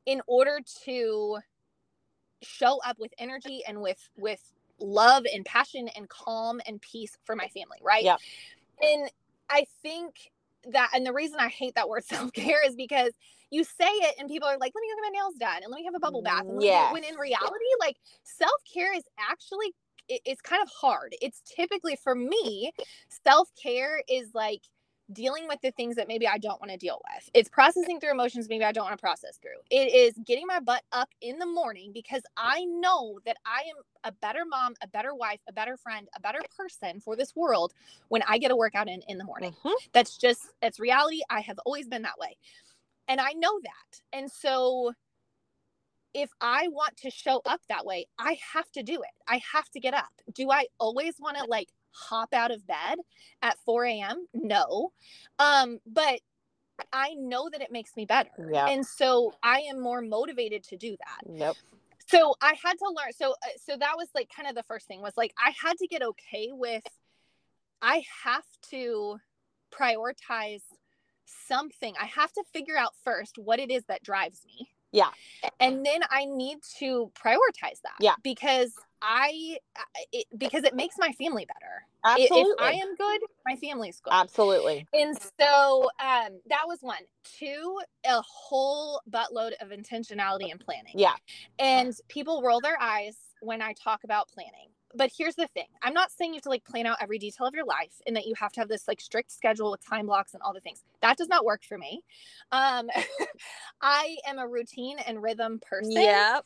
[0.06, 1.38] in order to
[2.42, 4.40] show up with energy and with with
[4.80, 8.04] love and passion and calm and peace for my family right?
[8.04, 8.16] Yeah.
[8.82, 9.10] And
[9.50, 10.32] i think
[10.72, 13.12] that and the reason i hate that word self-care is because
[13.54, 15.70] you say it and people are like, let me go get my nails done and
[15.70, 16.44] let me have a bubble bath.
[16.46, 16.92] And yes.
[16.92, 19.72] when in reality, like self care is actually,
[20.08, 21.14] it's kind of hard.
[21.22, 22.72] It's typically for me,
[23.24, 24.62] self care is like,
[25.12, 27.28] dealing with the things that maybe I don't want to deal with.
[27.34, 29.58] It's processing through emotions maybe I don't want to process through.
[29.70, 33.76] It is getting my butt up in the morning because I know that I am
[34.04, 37.74] a better mom, a better wife, a better friend, a better person for this world
[38.08, 39.52] when I get a workout in in the morning.
[39.64, 39.74] Mm-hmm.
[39.92, 41.20] That's just it's reality.
[41.28, 42.36] I have always been that way.
[43.08, 44.00] And I know that.
[44.12, 44.92] And so
[46.14, 49.10] if I want to show up that way, I have to do it.
[49.26, 50.12] I have to get up.
[50.32, 52.98] Do I always want to like hop out of bed
[53.42, 54.26] at 4 a.m.?
[54.34, 54.92] No.
[55.38, 56.20] Um, but
[56.92, 58.30] I know that it makes me better.
[58.52, 58.66] Yeah.
[58.66, 61.32] And so I am more motivated to do that.
[61.32, 61.56] Yep.
[62.06, 63.12] So I had to learn.
[63.16, 65.78] So, uh, so that was like kind of the first thing was like, I had
[65.78, 66.84] to get okay with,
[67.80, 69.18] I have to
[69.72, 70.62] prioritize
[71.26, 71.94] something.
[72.00, 74.68] I have to figure out first what it is that drives me.
[74.92, 75.10] Yeah.
[75.58, 77.96] And then I need to prioritize that.
[78.00, 78.14] Yeah.
[78.22, 78.72] Because
[79.04, 79.58] I,
[80.12, 81.86] it, because it makes my family better.
[82.04, 82.52] Absolutely.
[82.52, 84.12] If I am good, my family's good.
[84.12, 84.86] Absolutely.
[84.94, 87.02] And so um, that was one.
[87.38, 90.94] Two, a whole buttload of intentionality and planning.
[90.94, 91.14] Yeah.
[91.58, 94.70] And people roll their eyes when I talk about planning.
[94.96, 95.66] But here's the thing.
[95.82, 98.14] I'm not saying you have to like plan out every detail of your life and
[98.16, 100.60] that you have to have this like strict schedule with time blocks and all the
[100.60, 100.84] things.
[101.02, 102.04] That does not work for me.
[102.52, 102.88] Um
[103.80, 105.92] I am a routine and rhythm person.
[105.92, 106.44] Yep.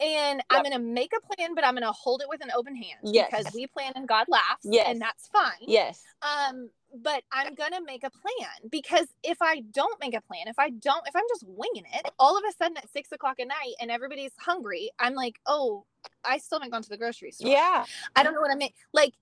[0.00, 2.50] And I'm going to make a plan, but I'm going to hold it with an
[2.56, 3.28] open hand Yes.
[3.30, 4.64] because we plan and God laughs.
[4.64, 4.86] Yes.
[4.88, 5.58] And that's fine.
[5.60, 6.02] Yes.
[6.22, 6.70] Um,
[7.02, 10.70] but I'm gonna make a plan because if I don't make a plan, if I
[10.70, 13.74] don't, if I'm just winging it, all of a sudden at six o'clock at night
[13.80, 15.84] and everybody's hungry, I'm like, oh,
[16.24, 17.50] I still haven't gone to the grocery store.
[17.50, 17.84] Yeah.
[18.16, 18.70] I don't know what I mean.
[18.92, 19.12] Like,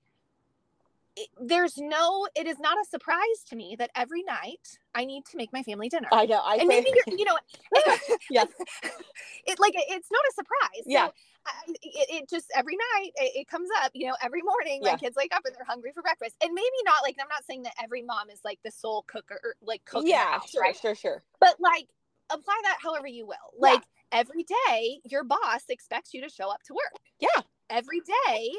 [1.17, 5.25] it, there's no, it is not a surprise to me that every night I need
[5.31, 6.09] to make my family dinner.
[6.13, 6.41] I know.
[6.45, 7.39] I and maybe you're, you know,
[8.31, 8.45] Yeah.
[9.47, 10.85] it like it's not a surprise.
[10.85, 11.09] So Yeah.
[11.47, 11.53] I,
[11.83, 13.93] it, it just every night it, it comes up.
[13.95, 14.93] You know, every morning Yeah.
[14.93, 16.37] my kids wake up and they're hungry for breakfast.
[16.43, 19.41] And maybe not like I'm not saying that every mom is like the sole cooker,
[19.43, 20.05] or, like cook.
[20.07, 20.33] yeah.
[20.33, 20.63] house, Sure.
[20.63, 20.77] right?
[20.77, 20.95] Sure.
[20.95, 21.23] Sure.
[21.41, 21.89] But like
[22.31, 23.37] apply that however you will.
[23.55, 23.73] Yeah.
[23.73, 27.01] Like every day, your boss expects you to show up to work.
[27.21, 27.43] Yeah.
[27.71, 28.51] Every day,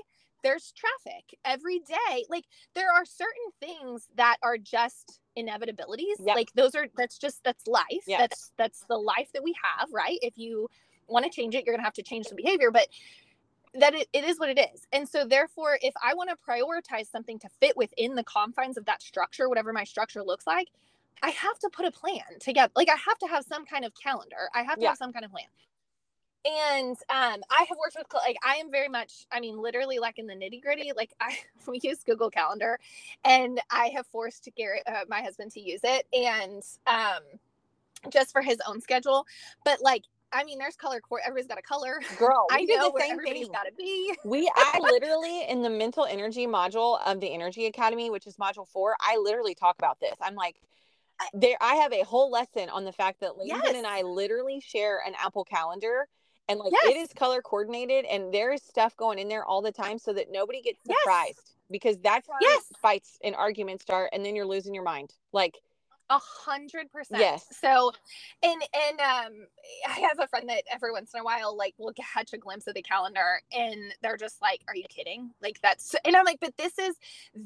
[0.47, 1.37] there's traffic.
[1.43, 6.15] Every day, like there are certain things that are just inevitabilities.
[6.23, 6.35] Yep.
[6.35, 8.05] Like those are that's just that's life.
[8.07, 8.19] Yeah.
[8.19, 10.17] That's that's the life that we have, right?
[10.21, 10.69] If you
[11.07, 12.71] want to change it, you're gonna have to change some behavior.
[12.71, 12.87] But
[13.73, 14.87] that it, it is what it is.
[14.93, 18.85] And so therefore, if I want to prioritize something to fit within the confines of
[18.85, 20.69] that structure, whatever my structure looks like,
[21.21, 22.71] I have to put a plan together.
[22.75, 24.49] Like I have to have some kind of calendar.
[24.55, 24.89] I have to Yeah.
[24.89, 25.45] have some kind of plan.
[26.47, 29.25] And um, I have worked with like I am very much.
[29.31, 30.91] I mean, literally like in the nitty gritty.
[30.95, 32.79] Like I we use Google Calendar,
[33.25, 37.23] and I have forced Garrett, uh, my husband, to use it, and um,
[38.11, 39.25] just for his own schedule.
[39.65, 41.19] But like, I mean, there's color core.
[41.25, 41.99] Everybody's got a color.
[42.17, 43.51] Girl, I know the where same everybody's thing.
[43.51, 44.13] got to be.
[44.23, 48.67] We, I literally in the mental energy module of the Energy Academy, which is module
[48.67, 50.15] four, I literally talk about this.
[50.21, 50.61] I'm like,
[51.33, 51.57] there.
[51.61, 53.75] I have a whole lesson on the fact that Landon Yes.
[53.75, 56.07] and I literally share an Apple Calendar,
[56.49, 56.95] and like Yes.
[56.95, 60.13] it is color coordinated, and there is stuff going in there all the time, so
[60.13, 60.97] that nobody gets Yes.
[60.99, 61.55] surprised.
[61.69, 62.71] Because that's how Yes.
[62.81, 65.13] fights and arguments start, and then you're losing your mind.
[65.33, 65.59] Like,
[66.09, 67.19] A hundred percent.
[67.19, 67.45] Yes.
[67.61, 67.91] So,
[68.41, 69.33] and and um,
[69.87, 72.65] I have a friend that every once in a while, like, will catch a glimpse
[72.67, 76.39] of the calendar, and they're just like, "Are you kidding?" Like that's, and I'm like,
[76.39, 76.95] "But this is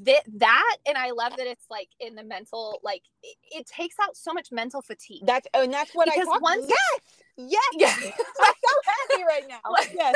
[0.03, 3.95] that that," and I love that it's like in the mental, like it, it takes
[3.99, 5.25] out so much mental fatigue.
[5.25, 6.41] that's and that's what Because I talk.
[6.41, 7.01] once- yes,
[7.37, 8.11] yes, Yeah.
[8.39, 9.59] I'm so happy right now.
[9.95, 10.15] yes,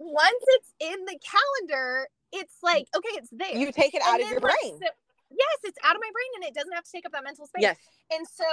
[0.00, 3.54] Once it's in the calendar, it's like, okay, it's there.
[3.56, 4.54] you take it And out of your brain.
[4.80, 4.88] so-
[5.30, 7.46] yes, it's out of my brain, and it doesn't have to take up that mental
[7.46, 7.62] space.
[7.62, 7.76] Yes.
[8.10, 8.44] and so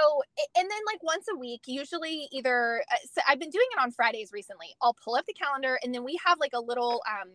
[0.57, 3.91] and then like once a week usually either uh, so i've been doing it on
[3.91, 7.29] fridays recently i'll pull up the calendar and then we have like a little um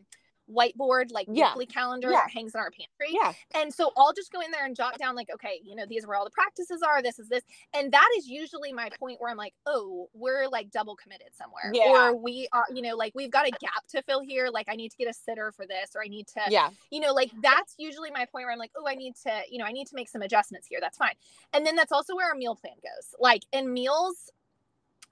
[0.50, 1.50] whiteboard like Yeah.
[1.50, 2.22] weekly calendar Yeah.
[2.22, 3.32] that hangs in our pantry Yeah.
[3.54, 6.04] and so i'll just go in there and jot down like okay you know these
[6.04, 7.42] are where all the practices are this is this
[7.74, 11.70] and that is usually my point where i'm like oh we're like double committed somewhere
[11.72, 12.08] Yeah.
[12.10, 14.74] or we are you know like we've got a gap to fill here like i
[14.74, 16.70] need to get a sitter for this or i need to Yeah.
[16.90, 19.58] you know like that's usually my point where i'm like oh i need to you
[19.58, 21.14] know i need to make some adjustments here that's fine
[21.52, 24.30] and then that's also where our meal plan goes like in meals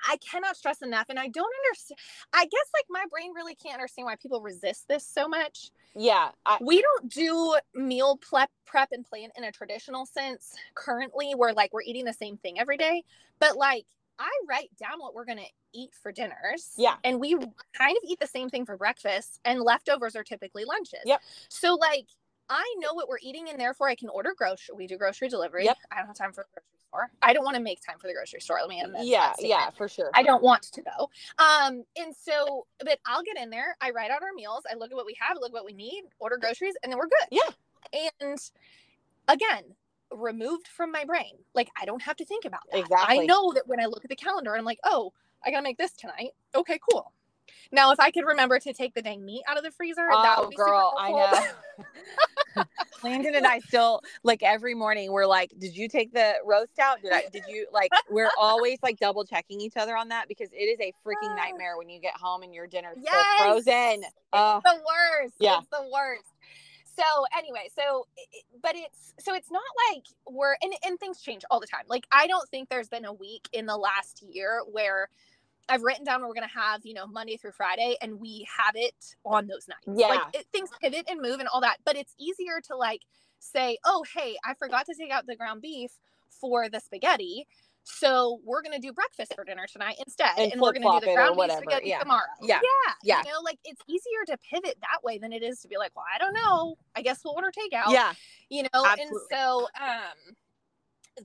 [0.08, 1.98] i cannot stress enough and i don't understand
[2.32, 6.30] i guess like my brain really can't understand why people resist this so much Yeah.
[6.46, 11.52] I, we don't do meal prep prep and plan in a traditional sense currently where
[11.52, 13.02] like we're eating the same thing every day
[13.40, 13.86] but like
[14.18, 16.96] i write down what we're going to eat for dinners Yeah.
[17.04, 17.34] and we
[17.76, 21.20] kind of eat the same thing for breakfast and leftovers are typically lunches Yep.
[21.48, 22.06] so like
[22.48, 25.64] i know what we're eating and therefore i can order grocery we do grocery delivery
[25.64, 25.76] Yep.
[25.92, 28.12] i don't have time for grocery store i don't want to make time for the
[28.14, 29.32] grocery store let me amend yeah.
[29.38, 29.70] Yeah.
[29.70, 30.10] For sure.
[30.14, 31.10] I don't want to though.
[31.42, 33.76] Um, and so, but I'll get in there.
[33.80, 34.62] I write out our meals.
[34.70, 37.08] I look at what we have, look what we need, order groceries, and then we're
[37.08, 37.28] good.
[37.30, 38.20] Yeah.
[38.20, 38.38] And
[39.28, 39.64] again,
[40.12, 41.34] removed from my brain.
[41.54, 42.84] Like I don't have to think about that.
[43.08, 45.12] I know that when I look at the calendar, I'm like, oh,
[45.44, 46.30] I gotta make this tonight.
[46.54, 47.12] Okay, cool.
[47.72, 50.36] Now, if I could remember to take the dang meat out of the freezer, that
[50.38, 51.12] Oh, would be girl, super I
[52.56, 52.64] know.
[53.02, 57.00] Landon and I still like every morning we're like, did you take the roast out?
[57.02, 60.50] Did I did you like we're always like double checking each other on that because
[60.52, 63.38] it is a freaking nightmare when you get home and your dinner's still Yes.
[63.38, 64.04] frozen.
[64.32, 65.34] Oh, the worst.
[65.38, 65.58] Yeah.
[65.58, 66.24] It's the worst.
[66.96, 67.04] So
[67.38, 68.06] anyway, so
[68.62, 71.84] but it's so it's not like we're and, and things change all the time.
[71.88, 75.08] Like I don't think there's been a week in the last year where
[75.70, 78.74] I've written down what we're gonna have, you know, Monday through Friday, and we have
[78.74, 80.00] it on those nights.
[80.00, 80.08] Yeah.
[80.08, 83.02] Like it, things pivot and move and all that, but it's easier to like
[83.38, 85.90] say, oh hey, I forgot to take out the ground beef
[86.40, 87.46] for the spaghetti.
[87.82, 91.14] So we're gonna do breakfast for dinner tonight instead, And and, we're gonna do the
[91.14, 92.00] ground beef spaghetti yeah.
[92.00, 92.26] tomorrow.
[92.42, 92.60] Yeah.
[92.62, 93.22] yeah, Yeah.
[93.24, 95.92] You know, like it's easier to pivot that way than it is to be like,
[95.96, 96.76] well, I don't know.
[96.94, 97.92] I guess we'll order takeout.
[97.92, 98.12] yeah.
[98.48, 100.36] you know, and so um,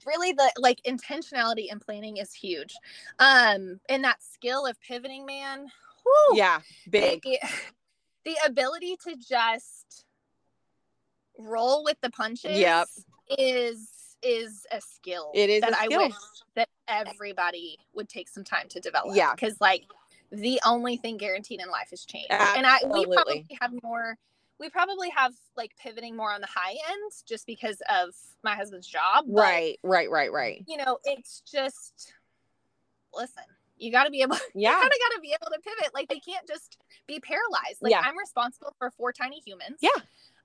[0.06, 2.76] really the like intentionality and planning is huge,
[3.20, 5.68] um, and that skill of pivoting, man.
[6.04, 7.22] whew, Yeah, big.
[7.24, 7.40] the,
[8.26, 10.06] the ability to just
[11.38, 12.88] roll with the punches Yep.
[13.38, 13.90] is
[14.22, 16.14] is a skill It is that I wish
[16.56, 19.16] that everybody would take some time to develop.
[19.16, 19.36] Yeah.
[19.36, 19.84] Because like
[20.32, 22.28] the only thing guaranteed in life is change.
[22.30, 24.18] And I we probably have more
[24.60, 28.10] we probably have like pivoting more on the high end just because of
[28.44, 29.26] my husband's job.
[29.28, 30.64] but, Right, right, right, right.
[30.68, 32.14] You know, it's just
[33.14, 33.44] listen,
[33.78, 34.72] you gotta be able Yeah.
[34.74, 35.94] kind of got to be able to pivot.
[35.94, 37.82] Like they can't just be paralyzed.
[37.82, 38.02] Like Yeah.
[38.04, 39.78] I'm responsible for four tiny humans.
[39.82, 39.90] Yeah.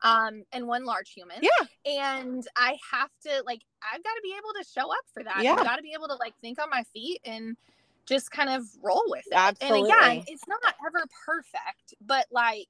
[0.02, 1.36] Um, and one large human.
[1.42, 1.66] Yeah.
[2.00, 5.42] And I have to like I've got to be able to show up for that.
[5.42, 5.54] Yeah.
[5.54, 7.56] I've got to be able to like think on my feet and
[8.06, 9.34] just kind of roll with it.
[9.34, 9.90] Absolutely.
[9.92, 12.68] And again, it's not ever perfect, but like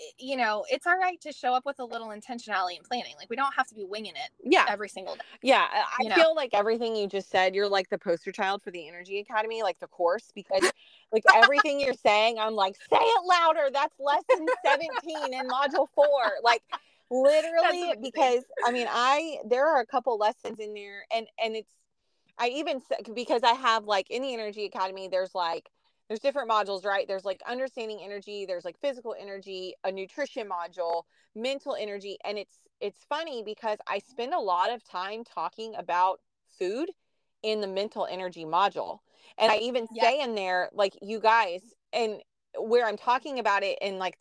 [0.00, 3.14] Eh, you know, it's all right to show up with a little intentionality and planning.
[3.18, 4.66] Like we don't have to be winging it Yeah.
[4.68, 5.22] every single day.
[5.42, 6.14] Yeah, I you know?
[6.14, 9.62] feel like everything you just said, you're like the poster child for the Energy Academy,
[9.62, 10.70] like the course, because
[11.12, 13.68] like everything you're saying, I'm like, say it louder.
[13.72, 16.06] That's lesson 17 in module four.
[16.42, 16.62] Like
[17.10, 21.72] literally, because I mean, I there are a couple lessons in there, and and it's
[22.38, 25.68] I even said because I have like in the Energy Academy, there's like
[26.10, 27.06] there's different modules, right?
[27.06, 31.04] There's like understanding energy, there's like physical energy, a nutrition module,
[31.36, 36.20] mental energy, and it's it's funny because I spend a lot of time talking about
[36.58, 36.90] food
[37.44, 38.98] in the mental energy module.
[39.38, 40.02] And I even Yeah.
[40.02, 42.20] say in there like you guys and
[42.58, 44.18] where I'm talking about it in like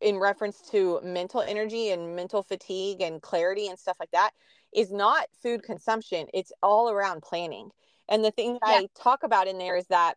[0.00, 4.32] in reference to mental energy and mental fatigue and clarity and stuff like that
[4.74, 6.26] is not food consumption.
[6.34, 7.70] It's all around planning.
[8.08, 8.80] And the thing that Yeah.
[8.82, 10.16] I talk about in there is that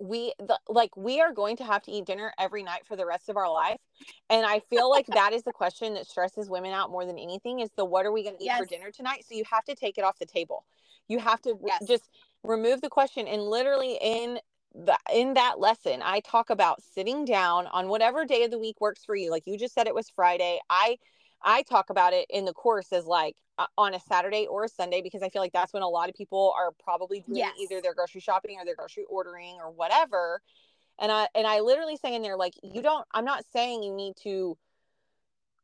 [0.00, 3.06] we the, like we are going to have to eat dinner every night for the
[3.06, 3.78] rest of our life
[4.30, 7.60] and i feel like that is the question that stresses women out more than anything
[7.60, 9.24] is the what are we going to eat for dinner tonight?
[9.28, 10.64] So you have to take it off the table.
[11.08, 11.86] You have to Yes.
[11.86, 12.10] just
[12.44, 14.38] remove the question and literally in
[14.74, 18.80] the in that lesson i talk about sitting down on whatever day of the week
[18.80, 20.96] works for you like you just said it was friday i
[21.42, 24.68] i talk about it in the course as like uh, on a saturday or a
[24.68, 27.56] sunday because i feel like that's when a lot of people are probably doing Yes.
[27.60, 30.40] either their grocery shopping or their grocery ordering or whatever
[30.98, 33.94] and i and i literally say in there like you don't i'm not saying you
[33.94, 34.56] need to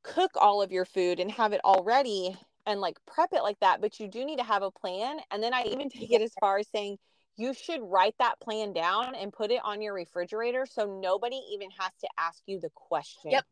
[0.02, 3.58] cook all of your food and have it all ready and like prep it like
[3.60, 6.20] that but you do need to have a plan and then i even take it
[6.22, 6.98] as far as saying
[7.36, 11.68] you should write that plan down and put it on your refrigerator so nobody even
[11.70, 13.44] has to ask you the question Yep.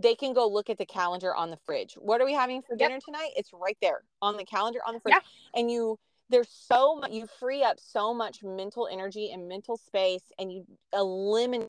[0.00, 2.76] They can go look at the calendar on the fridge what are we having for
[2.76, 2.88] Yep.
[2.88, 5.16] dinner tonight it's right there on the calendar on the fridge
[5.54, 5.98] and you
[6.30, 10.64] there's so much you free up so much mental energy and mental space and you
[10.92, 11.68] eliminate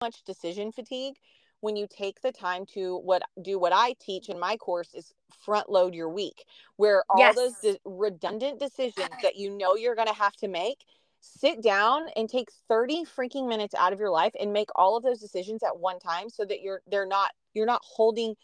[0.00, 1.14] so much decision fatigue
[1.62, 5.12] when you take the time to what do what I teach in my course is
[5.44, 6.44] front load your week
[6.76, 7.36] where all Yes.
[7.36, 10.78] those de- redundant decisions that you know you're going to have to make
[11.20, 15.02] sit down and take 30 freaking minutes out of your life and make all of
[15.02, 18.34] those decisions at one time so that you're they're not you're not holding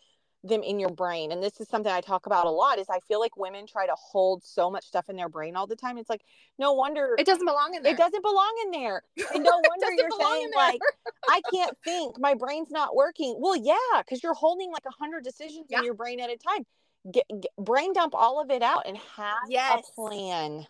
[0.44, 1.32] them in your brain.
[1.32, 3.86] And this is something i talk about a lot is i feel like women try
[3.86, 5.98] to hold so much stuff in their brain all the time.
[5.98, 6.22] It's like
[6.58, 7.92] no wonder It doesn't belong in there.
[7.92, 9.02] it doesn't belong in there.
[9.34, 10.80] And no wonder you're saying like
[11.28, 12.18] i can't think.
[12.20, 13.36] My brain's not working.
[13.38, 15.78] Well yeah because you're holding like a hundred decisions Yeah.
[15.78, 16.64] in your brain at a time.
[17.10, 19.88] Get, get brain dump all of it out and have Yes.
[19.88, 20.66] a plan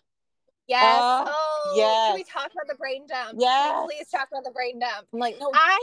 [0.67, 1.01] Yes.
[1.01, 2.07] Uh, oh, yes.
[2.07, 3.37] Can we talk about the brain dump?
[3.39, 3.85] Yes.
[3.85, 5.07] Please talk about the brain dump.
[5.13, 5.79] i'm like no I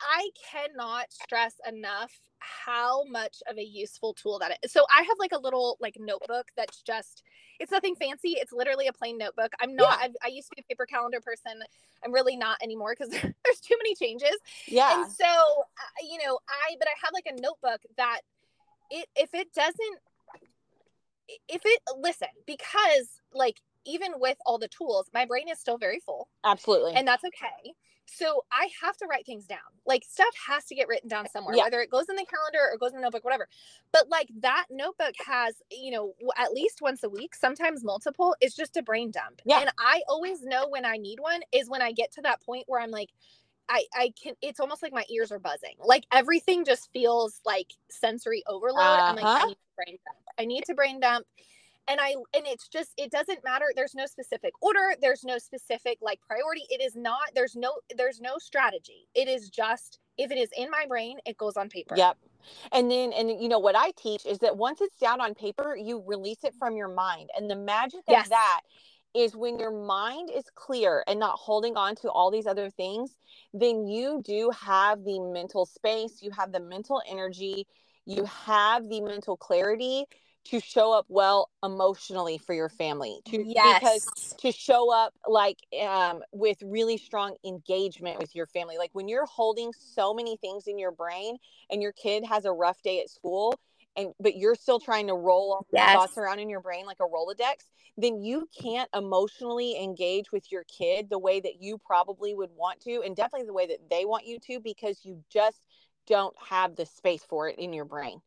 [0.00, 4.72] I cannot stress enough how much of a useful tool that is.
[4.72, 7.22] So I have like a little like notebook that's just
[7.58, 8.30] it's nothing fancy.
[8.38, 9.52] It's literally a plain notebook.
[9.60, 9.98] I'm not.
[9.98, 10.06] Yeah.
[10.06, 11.60] I've, I used to be a paper calendar person.
[12.04, 14.36] I'm really not anymore because there's too many changes.
[14.66, 15.26] yeah And so
[16.02, 18.20] you know, I but I have like a notebook that
[18.90, 19.98] it if it doesn't
[21.48, 26.00] if it listen because like even with all the tools, my brain is still very
[26.00, 27.74] full absolutely and that's okay.
[28.12, 29.58] So I have to write things down.
[29.86, 31.62] Like stuff has to get written down somewhere, Yeah.
[31.62, 33.46] whether it goes in the calendar or goes in the notebook, whatever.
[33.92, 38.56] But like that notebook has, you know, at least once a week, sometimes multiple, is
[38.56, 39.40] just a brain dump.
[39.44, 39.60] Yeah.
[39.60, 42.64] And I always know when I need one is when I get to that point
[42.66, 43.10] where I'm like,
[43.68, 45.76] I, I can it's almost like my ears are buzzing.
[45.78, 48.98] Like everything just feels like sensory overload.
[49.06, 49.46] I'm like, I Uh-huh.
[49.46, 50.18] need to brain dump.
[50.36, 51.26] I need to brain dump
[51.88, 55.98] and i and it's just it doesn't matter there's no specific order there's no specific
[56.00, 60.38] like priority it is not there's no there's no strategy it is just if it
[60.38, 62.16] is in my brain it goes on paper Yep.
[62.72, 65.76] And then, and you know, what I teach is that once it's down on paper,
[65.76, 67.30] you release it from your mind.
[67.36, 68.24] And the magic Yes.
[68.24, 68.60] of that
[69.14, 73.16] is when your mind is clear and not holding on to all these other things,
[73.52, 77.66] then you do have the mental space, you have the mental energy,
[78.06, 80.04] you have the mental clarity
[80.50, 83.78] to show up well emotionally for your family to yes.
[83.78, 89.08] because to show up like um with really strong engagement with your family like when
[89.08, 91.36] you're holding so many things in your brain
[91.70, 93.54] and your kid has a rough day at school
[93.96, 95.94] and but you're still trying to roll all yes.
[95.94, 100.64] thoughts around in your brain like a rolodex then you can't emotionally engage with your
[100.64, 104.04] kid the way that you probably would want to and definitely the way that they
[104.04, 105.64] want you to because you just
[106.08, 108.20] don't have the space for it in your brain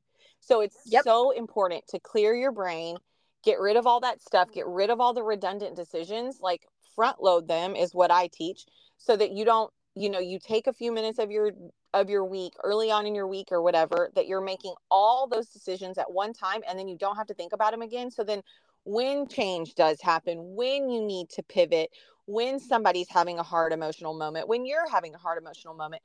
[0.46, 1.04] so it's yep.
[1.04, 2.98] so important to clear your brain,
[3.44, 7.22] get rid of all that stuff, get rid of all the redundant decisions, like front
[7.22, 8.66] load them is what I teach
[8.98, 11.52] so that you don't, you know, you take a few minutes of your
[11.94, 15.48] of your week early on in your week or whatever that you're making all those
[15.50, 18.10] decisions at one time and then you don't have to think about them again.
[18.10, 18.42] So then
[18.84, 21.92] when change does happen, when you need to pivot,
[22.26, 26.02] when somebody's having a hard emotional moment, when you're having a hard emotional moment,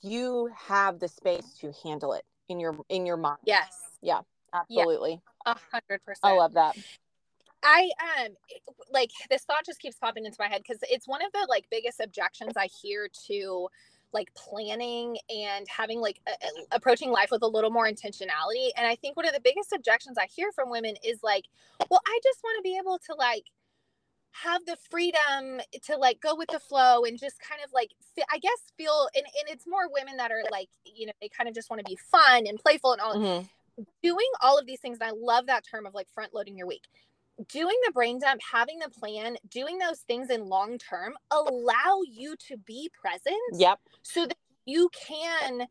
[0.00, 3.38] you have the space to handle it in your in your mind.
[3.44, 3.72] Yes.
[4.00, 4.20] Yeah.
[4.54, 5.20] Absolutely.
[5.46, 6.20] A hundred percent.
[6.22, 6.76] I love that.
[7.64, 8.28] I um
[8.92, 11.64] like this thought just keeps popping into my head because it's one of the like
[11.70, 13.68] biggest objections I hear to
[14.12, 18.68] like planning and having like a, a, approaching life with a little more intentionality.
[18.76, 21.46] And I think one of the biggest objections I hear from women is like,
[21.88, 23.44] well, I just want to be able to like
[24.32, 27.90] have the freedom to like go with the flow and just kind of like
[28.32, 31.48] i guess feel and, and it's more women that are like you know they kind
[31.48, 33.82] of just want to be fun and playful and all mm-hmm.
[34.02, 36.66] doing all of these things and i love that term of like front loading your
[36.66, 36.84] week
[37.48, 42.34] doing the brain dump having the plan doing those things in long term allow you
[42.36, 45.66] to be present yep so that you can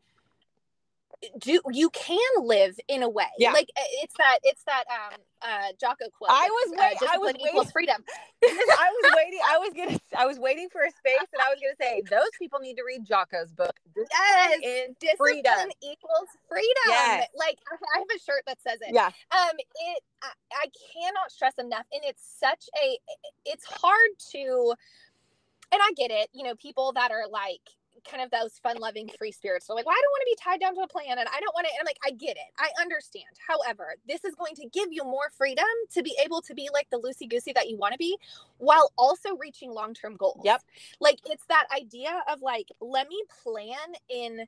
[1.38, 3.26] do you can live in a way.
[3.38, 3.52] Yeah.
[3.52, 3.70] like
[4.02, 7.70] it's that it's that um uh jocko quote i was wait, uh, i was waiting
[7.72, 8.04] freedom.
[8.44, 11.58] I was waiting i was gonna i was waiting for a space and i was
[11.60, 14.60] gonna say those people need to read jocko's book yes
[15.00, 15.70] discipline freedom.
[15.82, 16.88] equals freedom.
[16.88, 17.28] Yes.
[17.36, 18.94] like i have a shirt that says it.
[18.94, 19.06] Yeah.
[19.06, 22.98] Um it I, I cannot stress enough and it's such a
[23.44, 24.74] it's hard to
[25.72, 27.60] and i get it you know people that are like
[28.04, 29.66] kind of those fun loving free spirits.
[29.66, 31.40] So like, well, I don't want to be tied down to a plan and I
[31.40, 31.72] don't want to.
[31.72, 32.52] And I'm like, I get it.
[32.58, 33.24] I understand.
[33.46, 36.88] However, this is going to give you more freedom to be able to be like
[36.90, 38.16] the loosey goosey that you want to be
[38.58, 40.40] while also reaching long term goals.
[40.44, 40.62] Yep.
[41.00, 43.76] Like it's that idea of like, let me plan
[44.08, 44.46] in.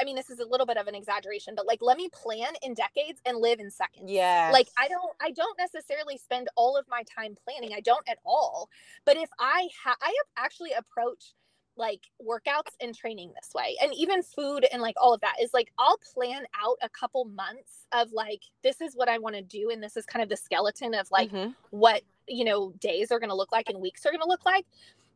[0.00, 2.54] I mean, this is a little bit of an exaggeration, but like, let me plan
[2.62, 4.10] in decades and live in seconds.
[4.10, 4.48] Yeah.
[4.50, 7.76] Like, I don't, I don't necessarily spend all of my time planning.
[7.76, 8.70] I don't at all.
[9.04, 11.34] But if I have, I have actually approached
[11.76, 15.52] like workouts and training this way and even food and like all of that is
[15.52, 19.42] like I'll plan out a couple months of like this is what I want to
[19.42, 21.50] do and this is kind of the skeleton of like mm-hmm.
[21.70, 24.44] what you know days are going to look like and weeks are going to look
[24.46, 24.66] like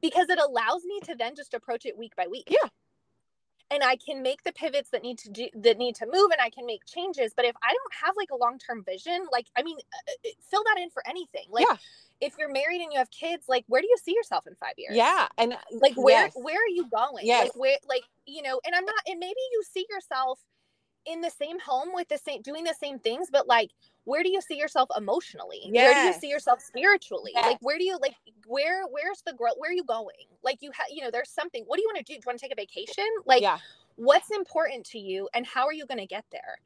[0.00, 2.48] because it allows me to then just approach it week by week.
[2.50, 2.68] Yeah.
[3.70, 6.40] And I can make the pivots that need to do that need to move and
[6.40, 9.62] I can make changes but if I don't have like a long-term vision like I
[9.62, 11.44] mean uh, uh fill that in for anything.
[11.50, 11.76] Like yeah
[12.20, 14.74] if you're married and you have kids, like where do you see yourself in five
[14.76, 14.96] years?
[14.96, 15.28] Yeah.
[15.36, 16.32] And like where yes.
[16.34, 17.26] where are you going?
[17.26, 17.44] Yes.
[17.44, 20.40] Like where like, you know, and I'm not and maybe you see yourself
[21.06, 23.70] in the same home with the same doing the same things, but like
[24.04, 25.60] where do you see yourself emotionally?
[25.64, 25.94] Yes.
[25.94, 27.32] Where do you see yourself spiritually?
[27.34, 27.44] Yes.
[27.44, 28.14] Like where do you like
[28.46, 29.54] where where's the growth?
[29.58, 30.26] Where are you going?
[30.42, 31.64] Like you have you know, there's something.
[31.66, 32.14] What do you want to do?
[32.14, 33.06] Do you want to take a vacation?
[33.26, 33.58] Like yeah.
[33.96, 36.58] what's important to you and how are you going to get there?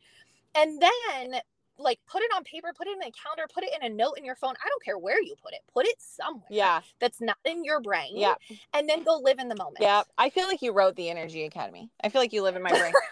[0.54, 1.40] And then
[1.78, 4.14] like put it on paper, put it in a calendar, put it in a note
[4.18, 4.54] in your phone.
[4.64, 5.60] I don't care where you put it.
[5.72, 6.46] Put it somewhere.
[6.50, 6.80] Yeah.
[7.00, 8.16] That's not in your brain.
[8.16, 8.34] Yeah.
[8.72, 9.78] And then go live in the moment.
[9.80, 10.02] Yeah.
[10.16, 11.90] I feel like you wrote the Energy Academy.
[12.02, 12.92] I feel like you live in my brain.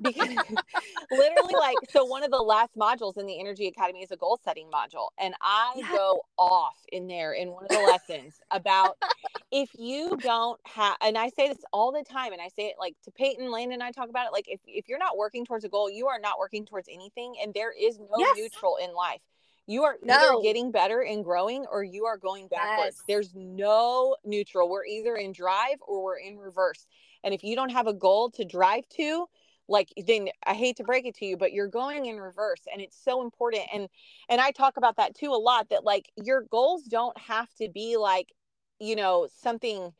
[0.00, 0.28] because
[1.10, 4.38] literally like so one of the last modules in the energy academy is a goal
[4.44, 5.90] setting module and i yes.
[5.92, 8.96] go off in there in one of the lessons about
[9.52, 12.76] if you don't have and i say this all the time and i say it
[12.78, 15.44] like to peyton lane and i talk about it like if, if you're not working
[15.44, 18.36] towards a goal you are not working towards anything and there is no yes.
[18.36, 19.20] neutral in life
[19.66, 20.14] you are no.
[20.14, 22.96] either getting better and growing or you are going backwards.
[22.96, 23.04] Yes.
[23.08, 24.68] There's no neutral.
[24.68, 26.86] We're either in drive or we're in reverse.
[27.22, 29.26] And if you don't have a goal to drive to,
[29.68, 32.82] like then i hate to break it to you but you're going in reverse and
[32.82, 33.88] it's so important and
[34.28, 37.68] and i talk about that too a lot that like your goals don't have to
[37.68, 38.32] be like
[38.80, 39.92] you know something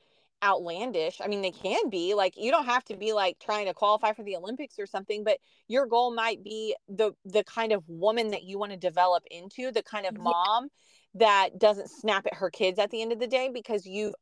[0.43, 1.21] outlandish.
[1.23, 4.13] I mean they can be like you don't have to be like trying to qualify
[4.13, 5.39] for the olympics or something but
[5.69, 9.73] your goal might be the the kind of woman that you want to develop into
[9.73, 10.69] the kind of mom
[11.15, 14.15] that doesn't snap at her kids at the end of the day because you've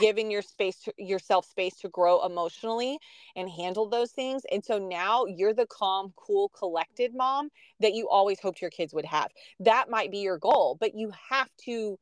[0.00, 2.98] giving your space to yourself space to grow emotionally
[3.36, 7.48] and handle those things and so now you're the calm cool collected mom
[7.80, 9.28] that you always hoped your kids would have
[9.60, 11.98] that might be your goal but you have to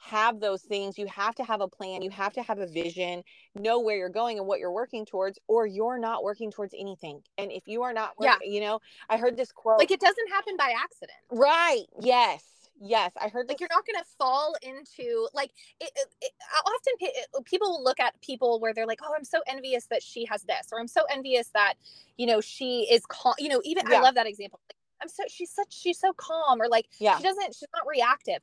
[0.00, 0.98] have those things.
[0.98, 2.02] You have to have a plan.
[2.02, 3.22] You have to have a vision,
[3.54, 7.22] know where you're going and what you're working towards, or you're not working towards anything.
[7.38, 10.00] And if you are not, working, yeah, you know, I heard this quote like it
[10.00, 11.18] doesn't happen by accident.
[11.30, 11.84] Right.
[12.00, 12.44] Yes.
[12.80, 13.46] Yes, I heard.
[13.46, 13.60] Like this.
[13.60, 15.50] you're not going to fall into like
[15.80, 16.32] it, it, it,
[16.64, 20.24] often people will look at people where they're like, "Oh, I'm so envious that she
[20.24, 21.74] has this," or "I'm so envious that
[22.16, 23.98] you know she is calm." You know, even yeah.
[23.98, 24.60] I love that example.
[24.70, 27.18] Like, I'm so she's such she's so calm, or like yeah.
[27.18, 28.38] she doesn't she's not reactive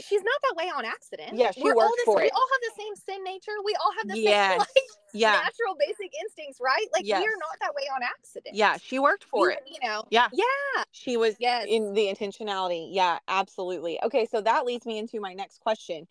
[0.00, 1.30] she's not that way on accident.
[1.34, 2.24] Yeah, she We're worked this, for we it.
[2.26, 3.52] We all have the same sin nature.
[3.64, 4.50] We all have the yes.
[4.50, 4.68] same like
[5.14, 5.32] yeah.
[5.32, 6.86] natural basic instincts, right?
[6.92, 7.20] Like yes.
[7.20, 8.54] we are not that way on accident.
[8.54, 9.62] Yeah, she worked for you, it.
[9.66, 10.04] You know.
[10.10, 10.28] Yeah.
[10.32, 10.84] Yeah.
[10.92, 11.66] She was yes.
[11.68, 12.88] in the intentionality.
[12.92, 13.98] Yeah, absolutely.
[14.04, 16.06] Okay, so that leads me into my next question.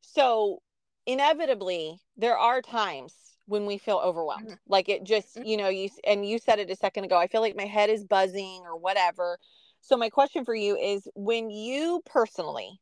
[0.00, 0.60] So,
[1.06, 3.14] inevitably, there are times
[3.46, 4.46] when we feel overwhelmed.
[4.46, 4.72] Mm-hmm.
[4.72, 5.46] Like it just, mm-hmm.
[5.46, 7.18] you know, you and you said it a second ago.
[7.18, 9.38] I feel like my head is buzzing or whatever.
[9.80, 12.80] So my question for you is when you personally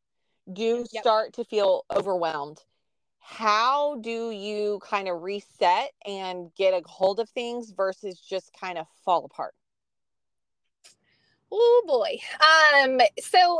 [0.51, 1.03] do yep.
[1.03, 2.61] start to feel overwhelmed,
[3.19, 8.77] how do you kind of reset and get a hold of things versus just kind
[8.77, 9.53] of fall apart?
[11.49, 12.19] Oh boy.
[12.83, 13.59] Um, so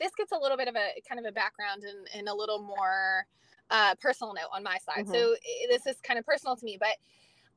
[0.00, 2.60] this gets a little bit of a kind of a background and, and a little
[2.60, 3.26] more
[3.70, 5.04] uh, personal note on my side.
[5.04, 5.12] Mm-hmm.
[5.12, 5.34] So
[5.68, 6.96] this is kind of personal to me, but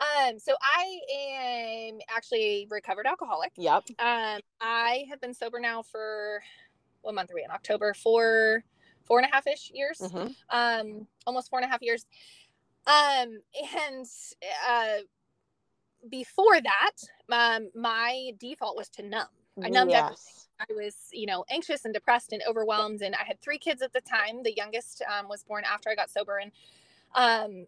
[0.02, 1.00] um, so I
[1.90, 3.52] am actually a recovered alcoholic.
[3.58, 3.84] Yep.
[4.00, 6.42] Um, I have been sober now for
[7.02, 7.52] what month are we in?
[7.52, 8.64] October four,
[9.06, 10.00] four and a half ish years.
[10.00, 10.28] Mm-hmm.
[10.50, 12.06] Um, almost four and a half years.
[12.88, 13.40] Um,
[13.76, 14.06] and
[14.68, 14.98] uh,
[16.10, 16.96] before that,
[17.32, 19.28] um, my default was to numb.
[19.64, 20.04] I numbed yes.
[20.04, 20.26] everything.
[20.62, 23.02] I was, you know, anxious and depressed and overwhelmed.
[23.02, 24.44] And I had three kids at the time.
[24.44, 26.52] The youngest um, was born after I got sober, and
[27.16, 27.66] um,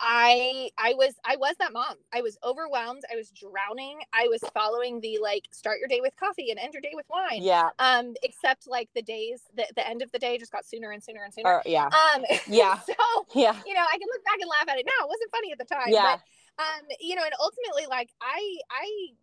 [0.00, 1.94] I I was I was that mom.
[2.12, 3.02] I was overwhelmed.
[3.10, 4.00] I was drowning.
[4.12, 7.06] I was following the like start your day with coffee and end your day with
[7.08, 7.42] wine.
[7.42, 7.70] Yeah.
[7.78, 11.02] Um, except like the days the, the end of the day just got sooner and
[11.02, 11.58] sooner and sooner.
[11.58, 11.86] Uh, yeah.
[11.86, 12.78] Um yeah.
[12.80, 12.92] so
[13.34, 15.06] yeah, you know, I can look back and laugh at it now.
[15.06, 15.88] It wasn't funny at the time.
[15.88, 16.16] Yeah.
[16.16, 16.20] But
[16.62, 19.14] um, you know, and ultimately like I I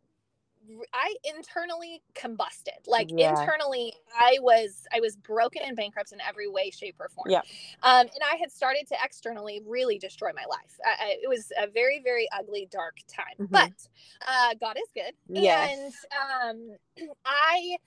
[0.94, 2.88] I internally combusted.
[2.88, 3.40] Like yeah.
[3.40, 7.30] internally, I was I was broken and bankrupt in every way, shape, or form.
[7.30, 7.42] Yeah.
[7.84, 10.80] Um, and I had started to externally really destroy my life.
[10.86, 13.26] I, it was a very very ugly, dark time.
[13.40, 13.52] Mm-hmm.
[13.52, 13.88] But
[14.28, 15.14] uh, God is good.
[15.28, 16.06] Yes.
[16.22, 17.78] And um, I.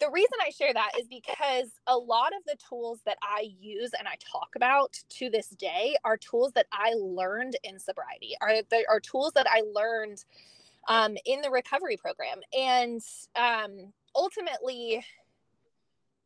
[0.00, 3.92] The reason I share that is because a lot of the tools that I use
[3.96, 8.34] and I talk about to this day are tools that I learned in sobriety.
[8.40, 8.50] Are
[8.88, 10.24] are tools that I learned
[10.88, 12.40] um, in the recovery program.
[12.56, 13.00] And
[13.36, 15.04] um, ultimately,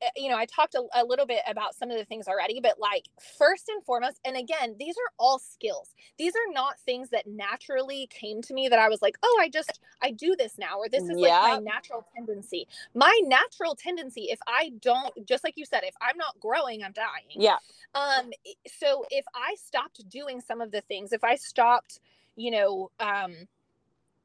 [0.03, 2.61] eh, you know, I talked a, a, little bit about some of the things already,
[2.61, 3.05] but like
[3.39, 5.95] first and foremost, and again, these are all skills.
[6.19, 9.49] These are not things that naturally came to me that I was like, oh, I
[9.49, 11.41] just, I do this now, or this is yeah.
[11.41, 12.67] like my natural tendency.
[12.95, 16.93] My natural tendency, if I don't, just like you said, if I'm not growing, I'm
[16.93, 17.27] dying.
[17.31, 17.57] Yeah.
[17.95, 18.31] Um,
[18.79, 22.01] so if I stopped doing some of the things, if I stopped,
[22.37, 23.35] you know, um,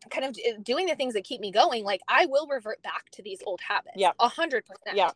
[0.10, 3.10] kind of eh, doing the things that keep me going, like I will revert back
[3.12, 3.96] to these old habits.
[3.96, 4.12] Yeah.
[4.20, 4.98] A hundred percent.
[4.98, 5.12] Yeah.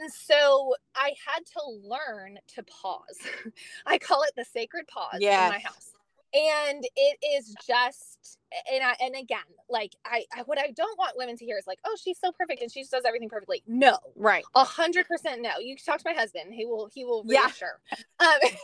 [0.00, 3.18] And so I had to learn to pause.
[3.86, 5.46] I call it the sacred pause yes.
[5.46, 5.92] in my house.
[6.34, 8.38] And it is just
[8.70, 9.38] and I and again,
[9.70, 12.32] like I, I what I don't want women to hear is like, oh, she's so
[12.32, 13.62] perfect and she just does everything perfectly.
[13.66, 13.98] No.
[14.16, 14.44] Right.
[14.54, 15.50] A hundred percent no.
[15.60, 17.80] You talk to my husband, he will he will reassure.
[18.20, 18.26] Yeah.
[18.26, 18.58] Um he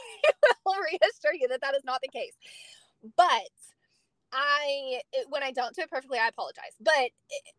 [0.66, 2.34] will reassure you that that is not the case.
[3.16, 3.48] But
[4.32, 6.72] I when I don't do it perfectly, I apologize.
[6.80, 7.50] But eh,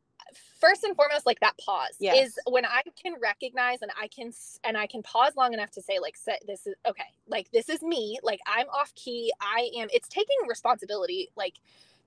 [0.60, 2.28] first and foremost, like that pause yes.
[2.28, 4.32] is when I can recognize and I can
[4.64, 6.16] and I can pause long enough to say like,
[6.48, 9.32] this is okay, like this is me, like I'm off key.
[9.42, 9.88] I am.
[9.92, 11.56] It's taking responsibility, like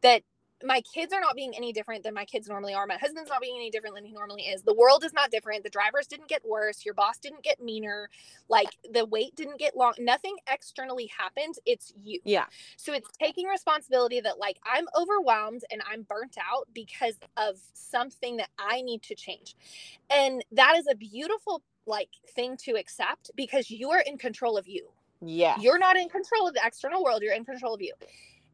[0.03, 0.23] that
[0.65, 2.87] my kids are not being any different than my kids normally are.
[2.87, 4.63] My husband's not being any different than he normally is.
[4.63, 5.65] The world is not different.
[5.65, 6.85] The drivers didn't get worse.
[6.85, 8.09] Your boss didn't get meaner.
[8.49, 9.95] Like the wait didn't get long.
[9.99, 11.57] Nothing externally happened.
[11.67, 12.21] It's you.
[12.25, 12.47] Yeah.
[12.77, 18.39] So it's taking responsibility that like I'm overwhelmed and I'm burnt out because of something
[18.39, 19.57] that I need to change.
[20.11, 24.67] And that is a beautiful like thing to accept because you are in control of
[24.67, 24.89] you.
[25.21, 25.57] Yeah.
[25.61, 27.23] You're not in control of the external world.
[27.23, 27.93] You're in control of you.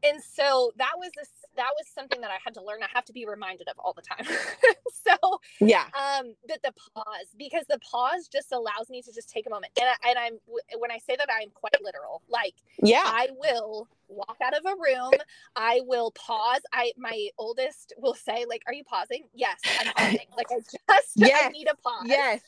[0.03, 2.83] And so that was this that was something that I had to learn.
[2.83, 4.25] I have to be reminded of all the time.
[5.05, 9.45] so yeah, um, that the pause because the pause just allows me to just take
[9.47, 9.73] a moment.
[9.79, 12.21] And I, and I'm when I say that I'm quite literal.
[12.29, 15.11] Like yeah, I will walk out of a room.
[15.55, 16.61] I will pause.
[16.73, 20.27] I my oldest will say like, "Are you pausing?" Yes, I'm pausing.
[20.37, 20.77] like I just
[21.15, 21.45] yes.
[21.45, 22.05] I need a pause.
[22.05, 22.41] Yes.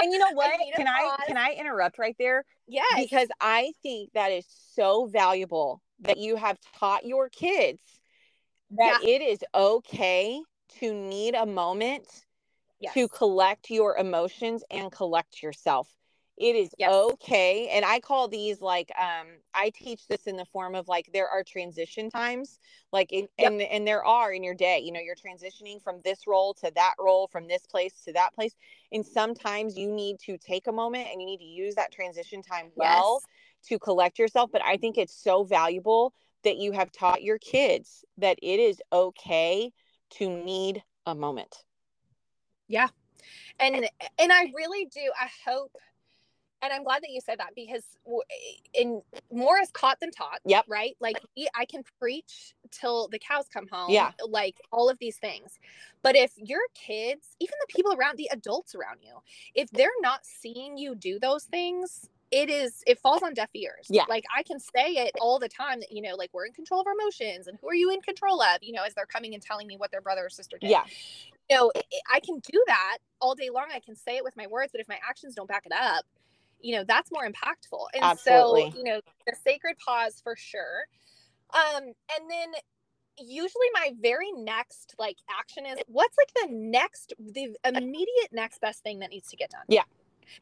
[0.00, 0.52] And you know what?
[0.52, 2.44] I can I can I interrupt right there?
[2.66, 2.86] Yes.
[2.96, 7.80] Because I think that is so valuable that you have taught your kids
[8.70, 9.08] that yeah.
[9.08, 10.40] it is okay
[10.80, 12.26] to need a moment
[12.80, 12.94] yes.
[12.94, 15.88] to collect your emotions and collect yourself.
[16.36, 16.92] it is Yes.
[16.92, 21.08] okay and i call these like um i teach this in the form of like
[21.14, 22.58] there are transition times
[22.92, 23.52] like in, Yep.
[23.52, 26.70] and and there are in your day you know you're transitioning from this role to
[26.74, 28.54] that role from this place to that place
[28.92, 32.42] and sometimes you need to take a moment and you need to use that transition
[32.42, 33.68] time well Yes.
[33.68, 36.12] to collect yourself but i think it's so valuable
[36.46, 39.72] that you have taught your kids that it is okay
[40.10, 41.64] to need a moment
[42.68, 42.88] Yeah.
[43.60, 43.88] and
[44.18, 45.72] and i really do i hope
[46.62, 47.82] and i'm glad that you said that because
[48.74, 50.64] in more is caught than taught Yep.
[50.68, 51.16] right like
[51.54, 54.12] I can preach till the cows come home Yeah.
[54.28, 55.58] like all of these things
[56.02, 59.16] but if your kids even the people around the adults around you
[59.54, 63.86] if they're not seeing you do those things it is it falls on deaf ears
[63.88, 64.04] Yeah.
[64.08, 66.80] like i can say it all the time that you know like we're in control
[66.80, 69.34] of our emotions and who are you in control of you know as they're coming
[69.34, 70.84] and telling me what their brother or sister did yeah
[71.50, 71.72] you know,
[72.10, 73.66] I- can do that all day long.
[73.72, 76.04] I can say it with my words, but if my actions don't back it up,
[76.60, 77.86] you know, that's more impactful.
[77.94, 78.70] And Absolutely.
[78.72, 80.86] so, you know, the sacred pause for sure.
[81.54, 82.48] Um, and then
[83.18, 88.82] usually my very next like action is what's like the next the immediate next best
[88.82, 89.64] thing that needs to get done.
[89.68, 89.84] Yeah.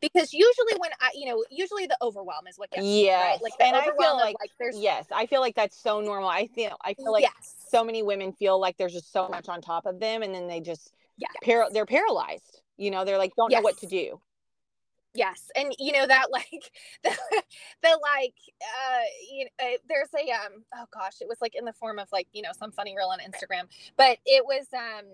[0.00, 3.40] Because usually when I, you know, usually the overwhelm is what gets me, Yes.
[3.40, 3.42] right?
[3.42, 6.46] Like And I feel like- like there's yes i feel like that's so normal i
[6.48, 7.54] feel i feel like yes.
[7.68, 10.48] so many women feel like there's just so much on top of them and then
[10.48, 11.28] they just Yeah.
[11.44, 14.20] par- they're paralyzed you know they're like don't know what to do
[15.16, 16.72] Yes, and you know that like
[17.04, 17.16] the,
[17.82, 19.00] the like uh
[19.32, 22.08] you know, uh, there's a um oh gosh it was like in the form of
[22.12, 25.04] like you know some funny reel on Instagram, but it was um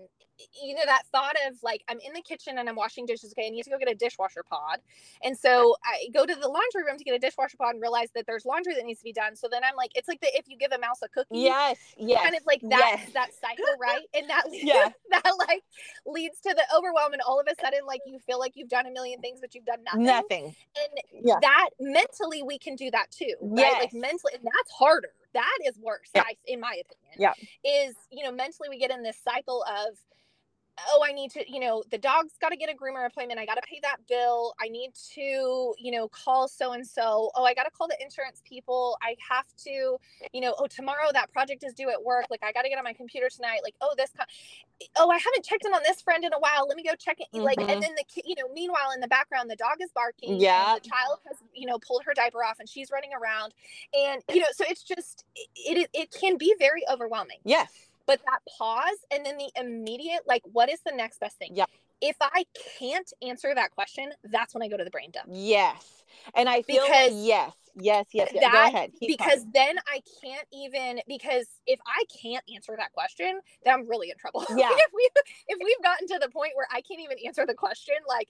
[0.63, 3.33] you know that thought of like I'm in the kitchen and I'm washing dishes.
[3.37, 4.79] Okay, I need to go get a dishwasher pod,
[5.23, 8.09] and so I go to the laundry room to get a dishwasher pod and realize
[8.15, 9.35] that there's laundry that needs to be done.
[9.35, 11.77] So then I'm like, it's like the if you give a mouse a cookie, yes
[11.97, 13.13] yes kind of like that yes.
[13.13, 14.89] that cycle right and that Yeah.
[15.11, 15.63] that like
[16.05, 18.85] leads to the overwhelm and all of a sudden like you feel like you've done
[18.87, 21.35] a million things but you've done nothing nothing and Yeah.
[21.41, 25.77] that mentally we can do that too right like mentally and that's harder that is
[25.79, 26.23] worse Yeah.
[26.23, 27.33] I, in my opinion Yeah.
[27.69, 29.97] is you know mentally we get in this cycle of
[30.89, 33.45] oh i need to you know the dog's got to get a groomer appointment i
[33.45, 37.43] got to pay that bill i need to you know call so and so oh
[37.43, 39.97] i got to call the insurance people i have to
[40.33, 42.77] you know oh tomorrow that project is due at work like i got to get
[42.77, 44.25] on my computer tonight like oh this co-
[44.97, 47.17] oh i haven't checked in on this friend in a while let me go check
[47.19, 47.71] it like Mhm.
[47.71, 50.75] and then the ki- you know meanwhile in the background the dog is barking Yeah.
[50.75, 53.53] the child has you know pulled her diaper off and she's running around
[53.93, 57.69] and you know so it's just it it, it can be very overwhelming yes
[58.07, 61.65] but that pause and then the immediate like what is the next best thing Yeah.
[62.01, 62.45] if i
[62.79, 66.03] can't answer that question that's when i go to the brain dump yes
[66.35, 68.51] and i feel Because yes yes yes, yes.
[68.51, 69.51] go ahead Keep because talking.
[69.53, 74.17] then i can't even because if i can't answer that question then i'm really in
[74.17, 74.69] trouble Yeah.
[74.71, 75.09] if we
[75.47, 78.27] if we've gotten to the point where i can't even answer the question like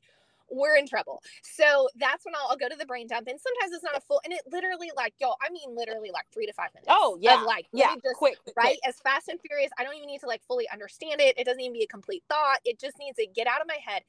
[0.51, 3.73] we're in trouble so that's when I'll, I'll go to the brain dump and sometimes
[3.73, 6.53] it's not a full and it literally like yo i mean literally like three to
[6.53, 8.65] five minutes oh yeah of like yeah just quick quick, right?
[8.65, 8.79] quick.
[8.87, 9.71] As fast and furious.
[9.77, 11.37] I don't even need to like fully understand it.
[11.37, 12.59] It doesn't even be a complete thought.
[12.65, 14.03] It just needs to get out of my head.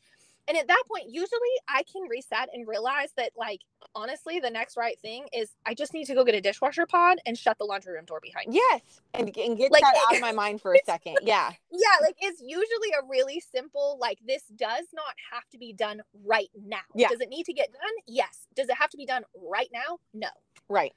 [0.48, 3.60] And at that point, usually I can reset and realize that, like,
[3.94, 7.18] honestly, the next right thing is I just need to go get a dishwasher pod
[7.26, 8.56] and shut the laundry room door behind me.
[8.56, 8.80] yes
[9.14, 11.88] and, and get Like, that it- out of my mind for a second yeah Yeah,
[12.00, 16.50] like it's usually a really simple, like, this does not have to be done right
[16.66, 16.78] now.
[16.94, 17.08] Yeah.
[17.08, 17.92] Does it need to get done?
[18.08, 18.46] Yes.
[18.56, 19.98] Does it have to be done right now?
[20.12, 20.28] No.
[20.68, 20.92] right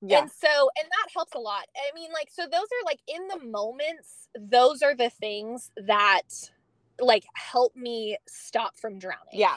[0.00, 1.64] yeah And so, and that helps a lot.
[1.76, 6.50] I mean, like, so those are like in the moments, those are the things that
[7.00, 9.32] like help me stop from drowning.
[9.32, 9.56] yeah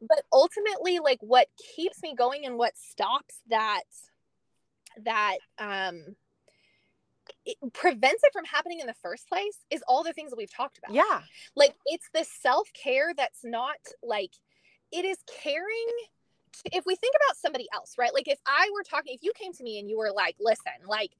[0.00, 3.82] But ultimately, like what keeps me going and what stops that,
[5.04, 6.16] that, um,
[7.44, 10.52] it prevents it from happening in the first place is all the things that we've
[10.52, 10.94] talked about.
[10.94, 11.20] yeah
[11.54, 14.32] Like it's the self care that's not like,
[14.90, 15.86] it is caring
[16.72, 18.12] if we think about somebody else, right?
[18.14, 20.72] Like if I were talking, if you came to me and you were like, listen,
[20.86, 21.12] like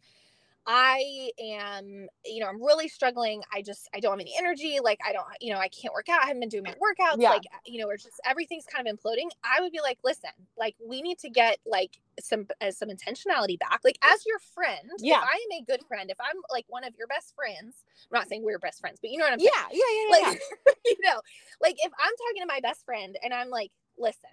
[0.71, 3.43] I am, you know, I'm really struggling.
[3.55, 4.81] I just, I don't have any energy.
[4.85, 6.21] Like I don't, you know, I can't work out.
[6.23, 7.17] I haven't been doing my workouts.
[7.19, 7.31] Yeah.
[7.31, 9.31] Like, you know, or just everything's kind of imploding.
[9.43, 13.59] I would be like, listen, like we need to get like some, uh, some intentionality
[13.59, 13.81] back.
[13.83, 15.23] Like as your friend, Yeah.
[15.23, 18.19] if I am a good friend, if I'm like one of your best friends, I'm
[18.19, 19.81] not saying we're best friends, but you know what I'm yeah saying?
[19.81, 20.41] yeah yeah yeah, like
[20.85, 21.21] you know
[21.61, 24.31] like if i'm talking to my best friend and i'm like listen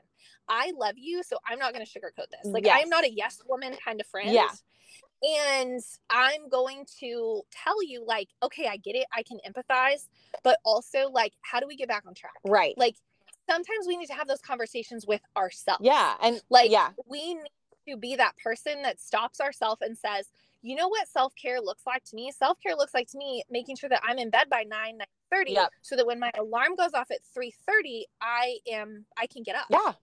[0.47, 3.11] i love you so i'm not going to sugarcoat this like I am not a
[3.11, 4.49] yes woman kind of friend Yeah.
[5.25, 10.07] And i'm going to tell you like okay i get it i can empathize
[10.43, 12.33] but also like how do we get back on track?
[12.45, 12.73] Right.
[12.77, 12.95] Like
[13.49, 15.81] sometimes we need to have those conversations with ourselves.
[15.83, 16.89] Yeah and like yeah.
[17.07, 17.49] we need
[17.89, 20.27] to be that person that stops ourselves and says
[20.61, 22.31] you know what self-care looks like to me?
[22.31, 25.05] Self-care looks like to me making sure that i'm in bed by 9 9
[25.47, 25.69] Yep.
[25.81, 29.55] so that when my alarm goes off at 3 30 i am i can get
[29.55, 29.65] up.
[29.69, 29.93] Yeah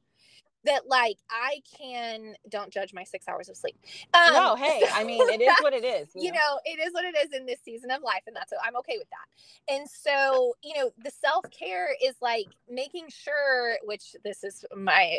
[0.64, 3.76] that like I can don't judge my six hours of sleep.
[4.14, 6.08] Um, no, hey, I mean it is what it is.
[6.14, 8.60] You know, it is what it is in this season of life, and that's what
[8.66, 9.74] I'm okay with that.
[9.74, 15.18] And so, you know, the self care is like making sure, which this is my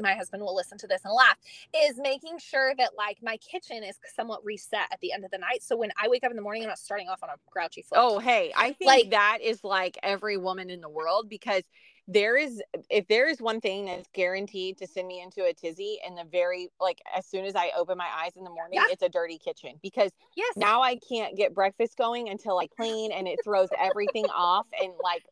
[0.00, 1.36] my husband will listen to this and laugh,
[1.76, 5.38] is making sure that like my kitchen is somewhat reset at the end of the
[5.38, 5.62] night.
[5.62, 7.82] So when I wake up in the morning, I'm not starting off on a grouchy
[7.82, 7.98] foot.
[8.00, 11.62] Oh, hey, I think like, that is like every woman in the world because
[12.08, 15.98] there is if there is one thing that's guaranteed to send me into a tizzy
[16.06, 18.90] in the very like as soon as I open my eyes in the morning, yeah.
[18.90, 20.52] it's a dirty kitchen because yes.
[20.56, 24.92] now I can't get breakfast going until I clean and it throws everything off and
[25.02, 25.24] like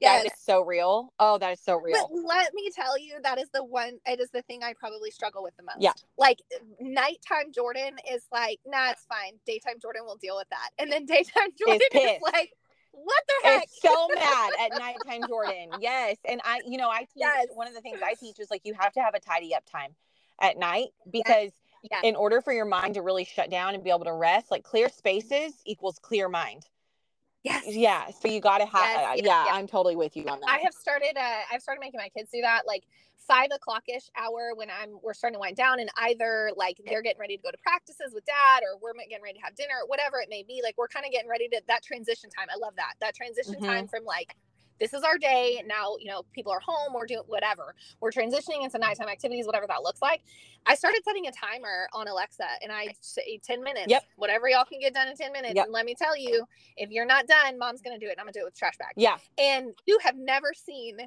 [0.00, 0.22] yes.
[0.22, 1.12] that is so real.
[1.18, 1.96] Oh, that is so real.
[2.12, 5.10] But let me tell you, that is the one it is the thing I probably
[5.10, 5.78] struggle with the most.
[5.80, 5.92] Yeah.
[6.18, 6.42] Like
[6.78, 9.32] nighttime Jordan is like, nah, it's fine.
[9.46, 10.70] Daytime Jordan will deal with that.
[10.78, 12.52] And then daytime Jordan is like
[13.04, 13.64] what the heck?
[13.64, 15.70] It's so mad at nighttime, Jordan.
[15.80, 16.16] Yes.
[16.28, 17.46] And I, you know, I teach yes.
[17.54, 19.64] one of the things I teach is like you have to have a tidy up
[19.70, 19.94] time
[20.40, 21.52] at night because
[21.90, 22.00] yes.
[22.04, 24.62] in order for your mind to really shut down and be able to rest, like
[24.62, 26.64] clear spaces equals clear mind.
[27.48, 27.64] Yes.
[27.66, 28.10] Yeah.
[28.10, 30.50] So you got to have, yes, uh, yeah, I'm totally with you on that.
[30.50, 32.66] I have started, uh, I've started making my kids do that.
[32.66, 32.84] Like
[33.26, 37.02] five o'clock ish hour when I'm we're starting to wind down and either like they're
[37.02, 39.84] getting ready to go to practices with dad or we're getting ready to have dinner,
[39.86, 40.60] whatever it may be.
[40.64, 42.48] Like we're kind of getting ready to that transition time.
[42.52, 42.94] I love that.
[43.00, 43.66] That transition mm-hmm.
[43.66, 44.34] time from like
[44.80, 48.62] this is our day now you know people are home we're doing whatever we're transitioning
[48.62, 50.22] into nighttime activities whatever that looks like
[50.66, 54.64] i started setting a timer on alexa and i say 10 minutes yep whatever y'all
[54.64, 55.66] can get done in 10 minutes yep.
[55.66, 56.44] and let me tell you
[56.76, 58.92] if you're not done mom's gonna do it i'm gonna do it with trash bag
[58.96, 60.98] yeah and you have never seen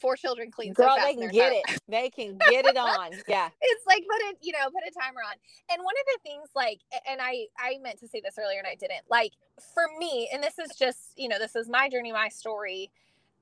[0.00, 1.80] four children clean Girl, so they can get it.
[1.88, 3.10] They can get it on.
[3.28, 3.48] Yeah.
[3.60, 5.34] It's like put it, you know, put a timer on.
[5.70, 8.66] And one of the things like and I I meant to say this earlier and
[8.66, 9.04] I didn't.
[9.10, 9.32] Like
[9.74, 12.90] for me, and this is just, you know, this is my journey, my story.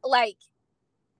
[0.04, 0.36] Like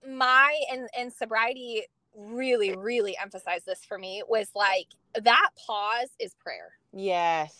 [0.07, 1.83] my and and sobriety
[2.15, 6.71] really really emphasized this for me was like that pause is prayer.
[6.91, 7.55] Yes.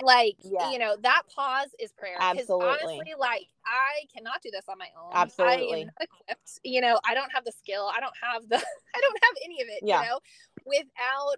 [0.00, 0.70] Like yeah.
[0.70, 2.16] you know that pause is prayer.
[2.18, 5.10] Because honestly like i cannot do this on my own.
[5.12, 5.78] Absolutely.
[5.78, 7.90] I am not equipped you know i don't have the skill.
[7.94, 8.56] I don't have the
[8.94, 10.02] i don't have any of it yeah.
[10.02, 10.18] you know
[10.64, 11.36] without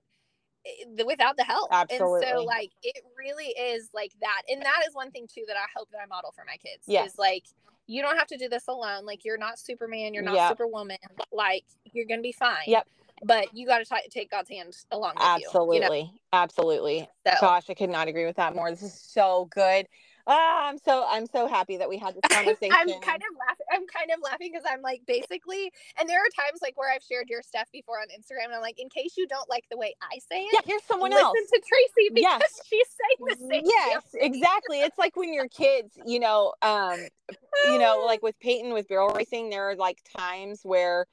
[0.66, 1.70] eh, the, without the help.
[1.72, 4.42] Absolutely and so like it really is like that.
[4.48, 6.84] And that is one thing too that i hope that i model for my kids
[6.86, 7.12] yes.
[7.12, 7.44] is like
[7.90, 10.48] you don't have to do this alone like you're not superman you're not yep.
[10.50, 10.98] superwoman
[11.32, 12.86] like you're gonna be fine yep
[13.22, 16.08] but you got to take God's hand along with absolutely, you.
[16.32, 16.94] Absolutely.
[16.94, 17.08] You know?
[17.08, 17.08] Absolutely.
[17.26, 17.34] So.
[17.40, 18.70] Gosh, I could not agree with that more.
[18.70, 19.86] This is so good.
[20.26, 22.72] Ah, I'm so I'm so happy that we had this conversation.
[22.72, 23.66] I'm kind of laughing.
[23.72, 27.02] I'm kind of laughing because I'm like basically, and there are times like where I've
[27.02, 29.76] shared your stuff before on Instagram, and I'm like, in case you don't like the
[29.76, 31.36] way I say it, yeah, here's someone listen else.
[31.40, 32.60] Listen to Tracy because yes.
[32.68, 33.62] she's saying the same.
[33.64, 34.82] Yes, exactly.
[34.82, 36.98] It's like when your kids, you know, um,
[37.66, 41.06] you know, like with Peyton with barrel racing, there are like times where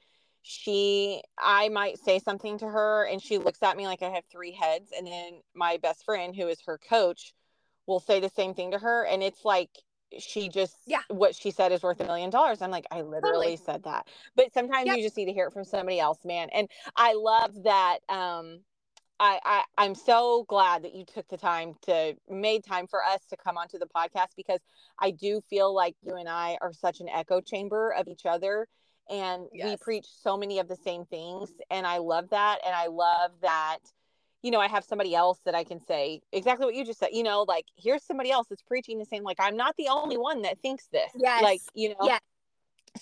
[0.48, 4.24] she i might say something to her and she looks at me like i have
[4.32, 7.34] three heads and then my best friend who is her coach
[7.86, 9.68] will say the same thing to her and it's like
[10.18, 13.30] she just yeah what she said is worth a million dollars i'm like i literally
[13.30, 13.56] totally.
[13.58, 14.96] said that but sometimes yep.
[14.96, 18.60] you just need to hear it from somebody else man and i love that um
[19.20, 23.20] I, I i'm so glad that you took the time to made time for us
[23.28, 24.60] to come onto the podcast because
[24.98, 28.66] i do feel like you and i are such an echo chamber of each other
[29.10, 29.66] and yes.
[29.66, 33.30] we preach so many of the same things and i love that and i love
[33.42, 33.78] that
[34.42, 37.08] you know i have somebody else that i can say exactly what you just said
[37.12, 40.16] you know like here's somebody else that's preaching the same like i'm not the only
[40.16, 41.42] one that thinks this yes.
[41.42, 42.18] like you know yeah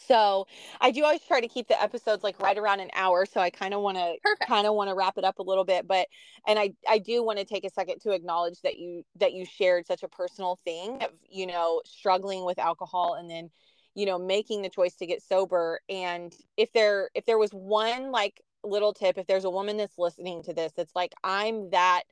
[0.06, 0.46] so
[0.80, 3.48] i do always try to keep the episodes like right around an hour so i
[3.48, 4.14] kind of want to
[4.46, 6.06] kind of want to wrap it up a little bit but
[6.46, 9.44] and i i do want to take a second to acknowledge that you that you
[9.44, 13.48] shared such a personal thing of you know struggling with alcohol and then
[13.96, 18.12] you know making the choice to get sober and if there if there was one
[18.12, 22.02] like little tip if there's a woman that's listening to this it's like i'm that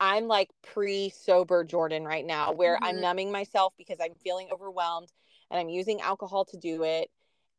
[0.00, 2.84] i'm like pre sober jordan right now where mm-hmm.
[2.84, 5.10] i'm numbing myself because i'm feeling overwhelmed
[5.50, 7.10] and i'm using alcohol to do it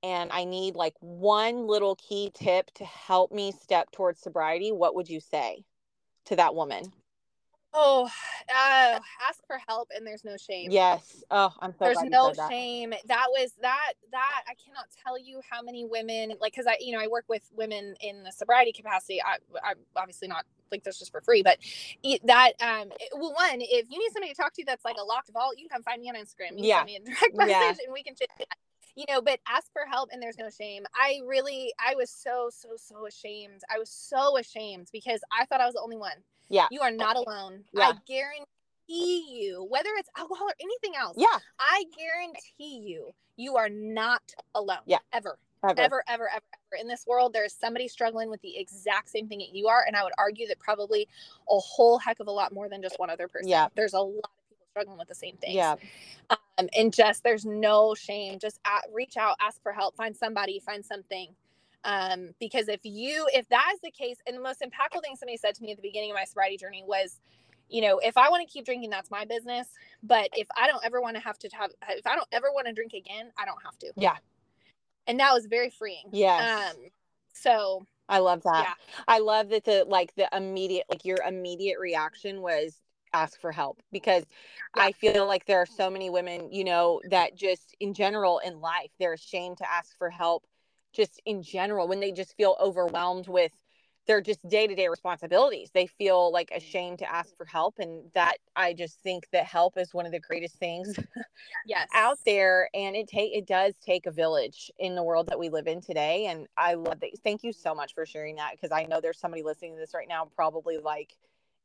[0.01, 4.95] and i need like one little key tip to help me step towards sobriety what
[4.95, 5.63] would you say
[6.25, 6.83] to that woman
[7.73, 8.05] Oh,
[8.49, 10.71] uh, ask for help and there's no shame.
[10.71, 11.23] Yes.
[11.31, 12.91] Oh, I'm so There's no shame.
[12.91, 13.07] That.
[13.07, 16.93] that was that that I cannot tell you how many women like cuz I you
[16.93, 19.21] know, I work with women in the sobriety capacity.
[19.21, 21.57] I I'm obviously not like this just for free, but
[22.23, 25.31] that um well one, if you need somebody to talk to that's like a locked
[25.31, 26.57] vault, you can come find me on Instagram.
[26.57, 26.83] You yeah.
[26.83, 27.85] can send me a direct message yeah.
[27.85, 28.29] and we can chit
[28.95, 32.49] you know but ask for help and there's no shame i really i was so
[32.51, 36.13] so so ashamed i was so ashamed because i thought i was the only one
[36.49, 36.67] yeah.
[36.71, 37.63] You are not alone.
[37.73, 37.89] Yeah.
[37.89, 41.15] I guarantee you, whether it's alcohol or anything else.
[41.17, 41.39] Yeah.
[41.59, 44.21] I guarantee you, you are not
[44.53, 44.79] alone.
[44.85, 44.99] Yeah.
[45.11, 45.37] Ever.
[45.63, 46.81] ever, ever, ever, ever, ever.
[46.81, 49.83] In this world, there's somebody struggling with the exact same thing that you are.
[49.87, 51.07] And I would argue that probably
[51.49, 53.47] a whole heck of a lot more than just one other person.
[53.47, 53.67] Yeah.
[53.75, 55.55] There's a lot of people struggling with the same things.
[55.55, 55.75] Yeah.
[56.29, 58.39] Um, and just there's no shame.
[58.39, 61.33] Just at, reach out, ask for help, find somebody, find something.
[61.85, 65.37] Um, because if you, if that is the case, and the most impactful thing somebody
[65.37, 67.19] said to me at the beginning of my sobriety journey was,
[67.69, 69.67] you know, if I want to keep drinking, that's my business.
[70.01, 72.67] But if I don't ever want to have to have, if I don't ever want
[72.67, 73.91] to drink again, I don't have to.
[73.95, 74.17] Yeah.
[75.07, 76.05] And that was very freeing.
[76.11, 76.69] Yeah.
[76.71, 76.77] Um,
[77.33, 78.63] so I love that.
[78.63, 82.77] yeah, I love that the like the immediate like your immediate reaction was
[83.13, 84.25] ask for help because
[84.75, 84.83] Yeah.
[84.83, 88.59] I feel like there are so many women, you know, that just in general in
[88.59, 90.45] life they're ashamed to ask for help
[90.93, 93.51] just in general when they just feel overwhelmed with
[94.05, 95.71] their just day-to-day responsibilities.
[95.73, 99.77] They feel like ashamed to ask for help and that I just think that help
[99.77, 100.97] is one of the greatest things
[101.65, 101.87] yes.
[101.93, 105.49] out there and it take it does take a village in the world that we
[105.49, 108.71] live in today and i love that thank you so much for sharing that because
[108.71, 111.15] i know there's somebody listening to this right now probably like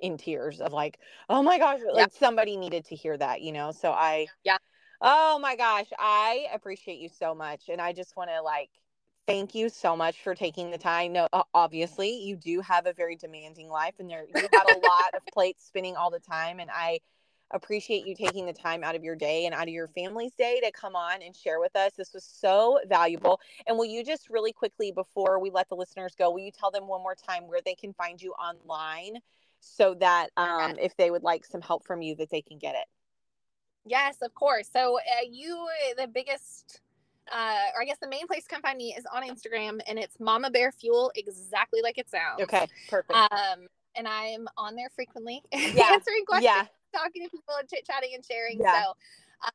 [0.01, 0.99] in tears of like
[1.29, 4.59] oh my gosh like somebody needed to hear that you know so i Yeah.
[5.01, 8.71] oh my gosh i appreciate you so much and i just want to like
[9.29, 13.15] thank you so much for taking the time no obviously you do have a very
[13.15, 16.71] demanding life and there you have a lot of plates spinning all the time and
[16.73, 16.99] i
[17.53, 20.61] appreciate you taking the time out of your day and out of your family's day
[20.63, 21.93] to come on and share with us.
[21.97, 23.41] This was so valuable.
[23.67, 26.71] And will you just really quickly, before we let the listeners go, will you tell
[26.71, 29.21] them one more time where they can find you online
[29.61, 32.75] so that um, if they would like some help from you, that they can get
[32.75, 32.87] it?
[33.87, 34.69] Yes, of course.
[34.71, 36.81] So uh, you, the biggest,
[37.33, 39.99] uh, or I guess the main place to come find me is on Instagram, and
[39.99, 42.43] it's Mama Bear Fuel, exactly like it sounds.
[42.43, 43.17] Okay, perfect.
[43.17, 43.67] Um,
[43.97, 45.91] and I'm on there frequently Yeah.
[45.93, 46.65] answering questions, yeah,
[46.95, 48.61] talking to people, and chit chatting and sharing.
[48.61, 48.83] Yeah.
[48.83, 48.93] So,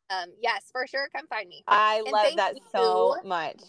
[0.10, 1.64] um, yes, for sure, come find me.
[1.68, 3.62] I and love that so much.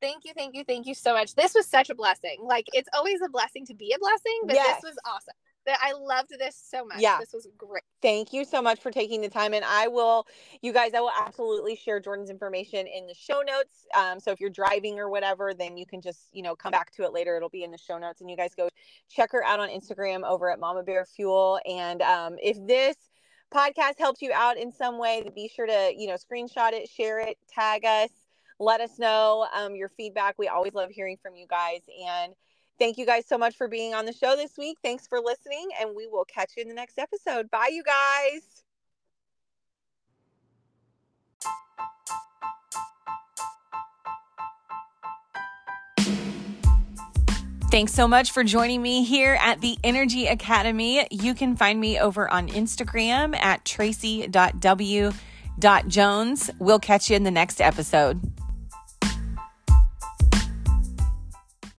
[0.00, 1.34] Thank you, thank you, thank you so much.
[1.36, 2.38] This was such a blessing.
[2.42, 4.80] Like it's always a blessing to be a blessing, but Yes.
[4.82, 5.34] this was awesome.
[5.64, 7.00] That I loved this so much.
[7.00, 7.18] Yeah.
[7.20, 7.84] This was great.
[8.00, 9.54] Thank you so much for taking the time.
[9.54, 10.26] And I will,
[10.60, 13.86] you guys, I will absolutely share Jordan's information in the show notes.
[13.96, 16.90] Um, so if you're driving or whatever, then you can just, you know, come back
[16.96, 17.36] to it later.
[17.36, 18.20] It'll be in the show notes.
[18.20, 18.68] And you guys go
[19.08, 21.60] check her out on Instagram over at Mama Bear Fuel.
[21.64, 22.96] And um, if this
[23.54, 27.20] podcast helps you out in some way, be sure to, you know, screenshot it, share
[27.20, 28.10] it, tag us,
[28.58, 30.34] let us know um, your feedback.
[30.38, 31.82] We always love hearing from you guys.
[32.04, 32.34] And
[32.82, 34.76] Thank you guys so much for being on the show this week.
[34.82, 37.48] Thanks for listening, and we will catch you in the next episode.
[37.48, 38.64] Bye, you guys.
[47.70, 51.06] Thanks so much for joining me here at the Energy Academy.
[51.12, 56.50] You can find me over on Instagram at tracy.w.jones.
[56.58, 58.41] We'll catch you in the next episode.